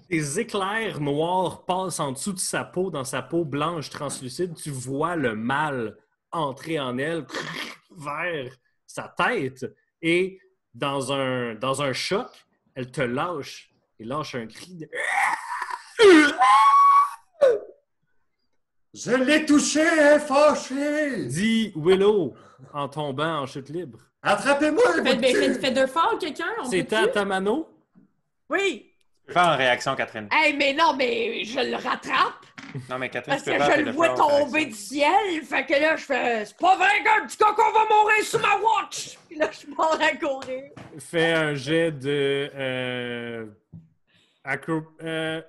[0.08, 4.56] tes éclairs noirs passent en dessous de sa peau, dans sa peau blanche translucide.
[4.56, 5.96] Tu vois le mal
[6.32, 7.24] entrer en elle
[7.96, 8.52] vers
[8.84, 9.64] sa tête
[10.00, 10.40] et
[10.74, 12.26] dans un, dans un choc,
[12.74, 14.88] elle te lâche et lâche un cri de...
[18.94, 21.24] Je l'ai touché, est fâchée!
[21.24, 22.34] Dit Willow
[22.74, 23.98] en tombant en chute libre.
[24.22, 25.20] Attrapez-moi, votre ben,
[25.60, 26.44] faites de fort, quelqu'un.
[26.70, 27.68] C'est à ta mano?
[28.50, 28.88] Oui!
[29.28, 30.28] faire une réaction, Catherine.
[30.30, 32.44] Hey, mais non, mais je le rattrape
[32.90, 35.42] Non, mais Catherine, parce tu que peux faire je le vois tomber du ciel.
[35.42, 38.56] Fait que là, je fais C'est pas vrai qu'un petit coco va mourir sous ma
[38.58, 39.16] watch!
[39.28, 40.64] Puis là, je pars à courir.
[40.98, 42.50] Fais un jet de...
[42.54, 43.46] Euh,
[44.44, 45.46] acro- euh, que-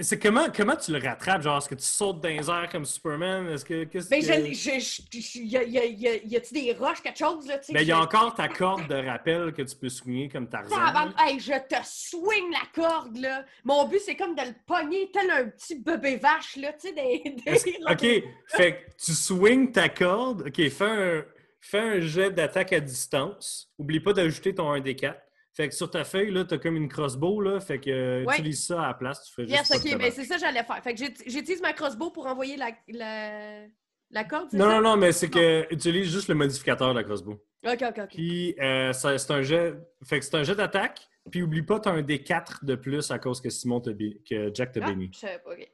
[0.00, 1.42] c'est comment, comment tu le rattrapes?
[1.42, 3.48] Genre, est-ce que tu sautes dans les airs comme Superman?
[3.48, 3.84] Est-ce que...
[3.84, 4.26] qu'est-ce Ben, que...
[4.52, 7.18] je, je, je, je- y a, y a, y a, y a-tu des roches, quelque
[7.18, 7.72] chose, là, tu sais?
[7.72, 10.74] Ben, il y a encore ta corde de rappel que tu peux souligner comme Tarzan.
[10.76, 13.44] Tabarnak, Hey, je te swing la corde, là.
[13.64, 16.92] Mon but, c'est comme de le pogner tel un petit bébé vache, là, tu sais,
[16.92, 17.36] des...
[17.90, 20.42] OK, fait que tu swings ta corde.
[20.48, 21.24] OK, fais un,
[21.60, 23.70] fais un jet d'attaque à distance.
[23.78, 25.14] Oublie pas d'ajouter ton 1d4.
[25.58, 27.58] Fait que sur ta feuille, là, t'as comme une crossbow, là.
[27.58, 28.34] Fait que euh, Ouais.
[28.36, 29.24] utilise ça à la place.
[29.24, 30.80] Tu fais juste Yes, ok, ben c'est ça que j'allais faire.
[30.84, 33.66] Fait que j'ut- j'utilise ma crossbow pour envoyer la, la,
[34.12, 34.74] la corde, Non, ça?
[34.76, 37.44] non, non, mais c'est que utilise juste le modificateur de la crossbow.
[37.66, 38.08] Ok, ok, ok.
[38.14, 39.74] Puis euh, c'est un jet.
[40.04, 41.08] Fait que c'est un jet d'attaque.
[41.28, 44.70] Puis oublie pas, t'as un D4 de plus à cause que Simon bé- que Jack
[44.70, 45.10] t'a Ah, béni.
[45.12, 45.68] je savais pas, ok.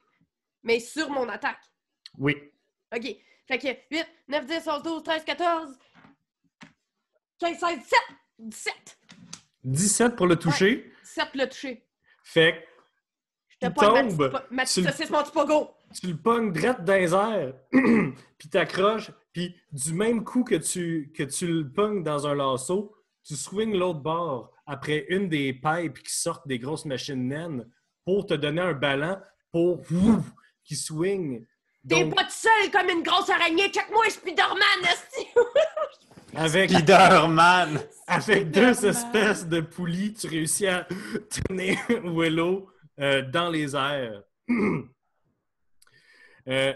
[0.63, 1.61] Mais sur mon attaque?
[2.17, 2.35] Oui.
[2.97, 3.05] Ok.
[3.47, 5.79] Fait que 8, 9, 10, 11, 12, 13, 14,
[7.39, 8.01] 15, 16, 17!
[8.39, 8.99] 17!
[9.65, 10.93] 17 pour le toucher.
[11.05, 11.87] 17 le touché.
[12.23, 12.59] Fait que
[13.49, 15.23] Je te tombe ma petite saucisse, mon
[15.95, 17.55] tu le pognes direct dans les airs,
[18.39, 22.95] puis t'accroches, puis du même coup que tu, que tu le pognes dans un lasso,
[23.25, 27.69] tu swings l'autre bord après une des pipes qui sortent des grosses machines naines
[28.05, 29.19] pour te donner un ballon
[29.51, 30.25] pour ouf,
[30.65, 31.47] qui swing.
[31.89, 33.71] T'es Donc, pas tout seul comme une grosse araignée.
[33.71, 35.27] Check-moi, Spider-Man, esti!
[36.37, 37.81] avec, Spider-Man!
[38.07, 40.87] avec deux espèces de poulies, tu réussis à
[41.49, 42.69] tenir Willow
[43.01, 44.23] euh, dans les airs.
[46.47, 46.75] Euh,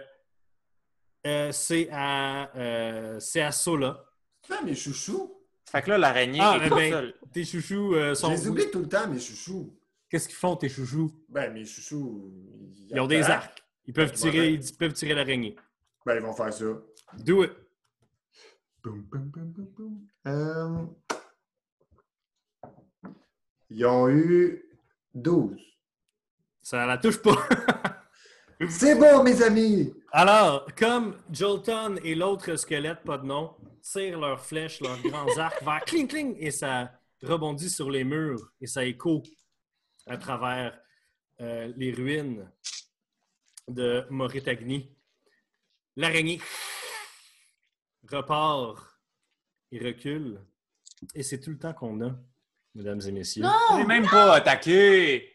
[1.27, 4.03] euh, c'est à, euh, c'est à Sola.
[4.51, 5.31] Ah, mes chouchous!
[5.71, 7.15] Fait que là, l'araignée Ah, est toute ben, seule.
[7.35, 8.31] tes chouchous euh, Je sont.
[8.31, 9.79] les oublie tout le temps, mes chouchous.
[10.09, 11.13] Qu'est-ce qu'ils font, tes chouchous?
[11.29, 12.33] Ben, mes chouchous.
[12.89, 13.63] Ils ont des arcs.
[13.87, 14.55] Ils peuvent tirer, ouais.
[14.55, 15.55] ils peuvent tirer l'araignée.
[16.07, 16.65] Ben, ils vont faire ça.
[17.19, 17.53] Do it.
[18.83, 20.09] Boum, boum, boum, boum, boum.
[20.27, 20.87] Euh,
[23.71, 24.65] Ils ont eu
[25.15, 25.57] 12.
[26.63, 27.37] Ça la touche pas.
[28.69, 29.93] C'est bon, mes amis!
[30.11, 35.63] Alors, comme Jolton et l'autre squelette, pas de nom, tirent leurs flèches, leurs grands arcs
[35.63, 36.91] vers cling cling et ça
[37.23, 39.23] rebondit sur les murs et ça écho
[40.07, 40.79] à travers
[41.41, 42.51] euh, les ruines
[43.69, 44.97] de Moritagni.
[45.97, 46.41] L'araignée
[48.11, 48.79] repart
[49.71, 50.41] et recule.
[51.15, 52.13] Et c'est tout le temps qu'on a,
[52.75, 53.45] mesdames et messieurs.
[53.77, 55.35] C'est même pas attaqué!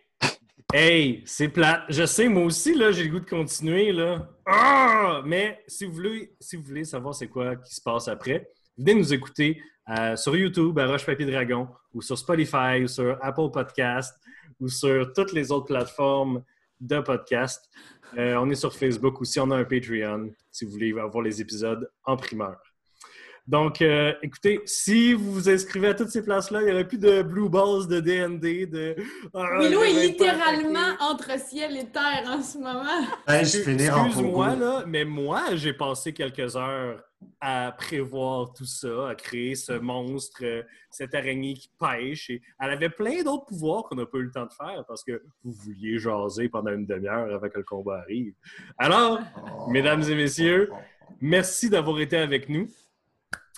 [0.73, 1.83] Hey, c'est plate.
[1.89, 4.27] Je sais, moi aussi, là, j'ai le goût de continuer, là.
[4.45, 5.21] Ah!
[5.23, 8.95] Mais si vous voulez, si vous voulez savoir c'est quoi qui se passe après, venez
[8.95, 13.51] nous écouter euh, sur YouTube, à Roche Papier Dragon, ou sur Spotify, ou sur Apple
[13.51, 14.19] Podcast,
[14.59, 16.43] ou sur toutes les autres plateformes
[16.83, 17.69] de podcast.
[18.17, 21.41] Euh, on est sur Facebook aussi, on a un Patreon, si vous voulez avoir les
[21.41, 22.59] épisodes en primeur.
[23.45, 26.97] Donc, euh, écoutez, si vous vous inscrivez à toutes ces places-là, il n'y aurait plus
[26.97, 28.95] de Blue Balls, de DND, de...
[29.33, 32.83] Ah, je est littéralement entre ciel et terre en ce moment.
[33.27, 37.03] Hey, je finis en Excuse-moi, là, mais moi, j'ai passé quelques heures
[37.39, 42.29] à prévoir tout ça, à créer ce monstre, euh, cette araignée qui pêche.
[42.29, 45.03] Et elle avait plein d'autres pouvoirs qu'on n'a pas eu le temps de faire parce
[45.03, 48.33] que vous vouliez jaser pendant une demi-heure avant que le combat arrive.
[48.77, 49.19] Alors,
[49.63, 49.71] Oh.
[49.71, 50.71] Mesdames et messieurs,
[51.21, 52.67] merci d'avoir été avec nous.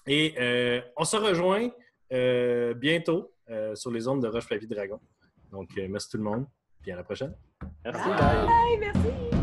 [0.08, 1.70] Et euh, on se rejoint
[2.14, 5.00] euh, bientôt euh, sur les ondes de Roche Papier Dragon.
[5.52, 6.46] Donc, euh, merci tout le monde.
[6.82, 7.34] Puis à la prochaine.
[7.84, 9.35] Merci, Bye, merci!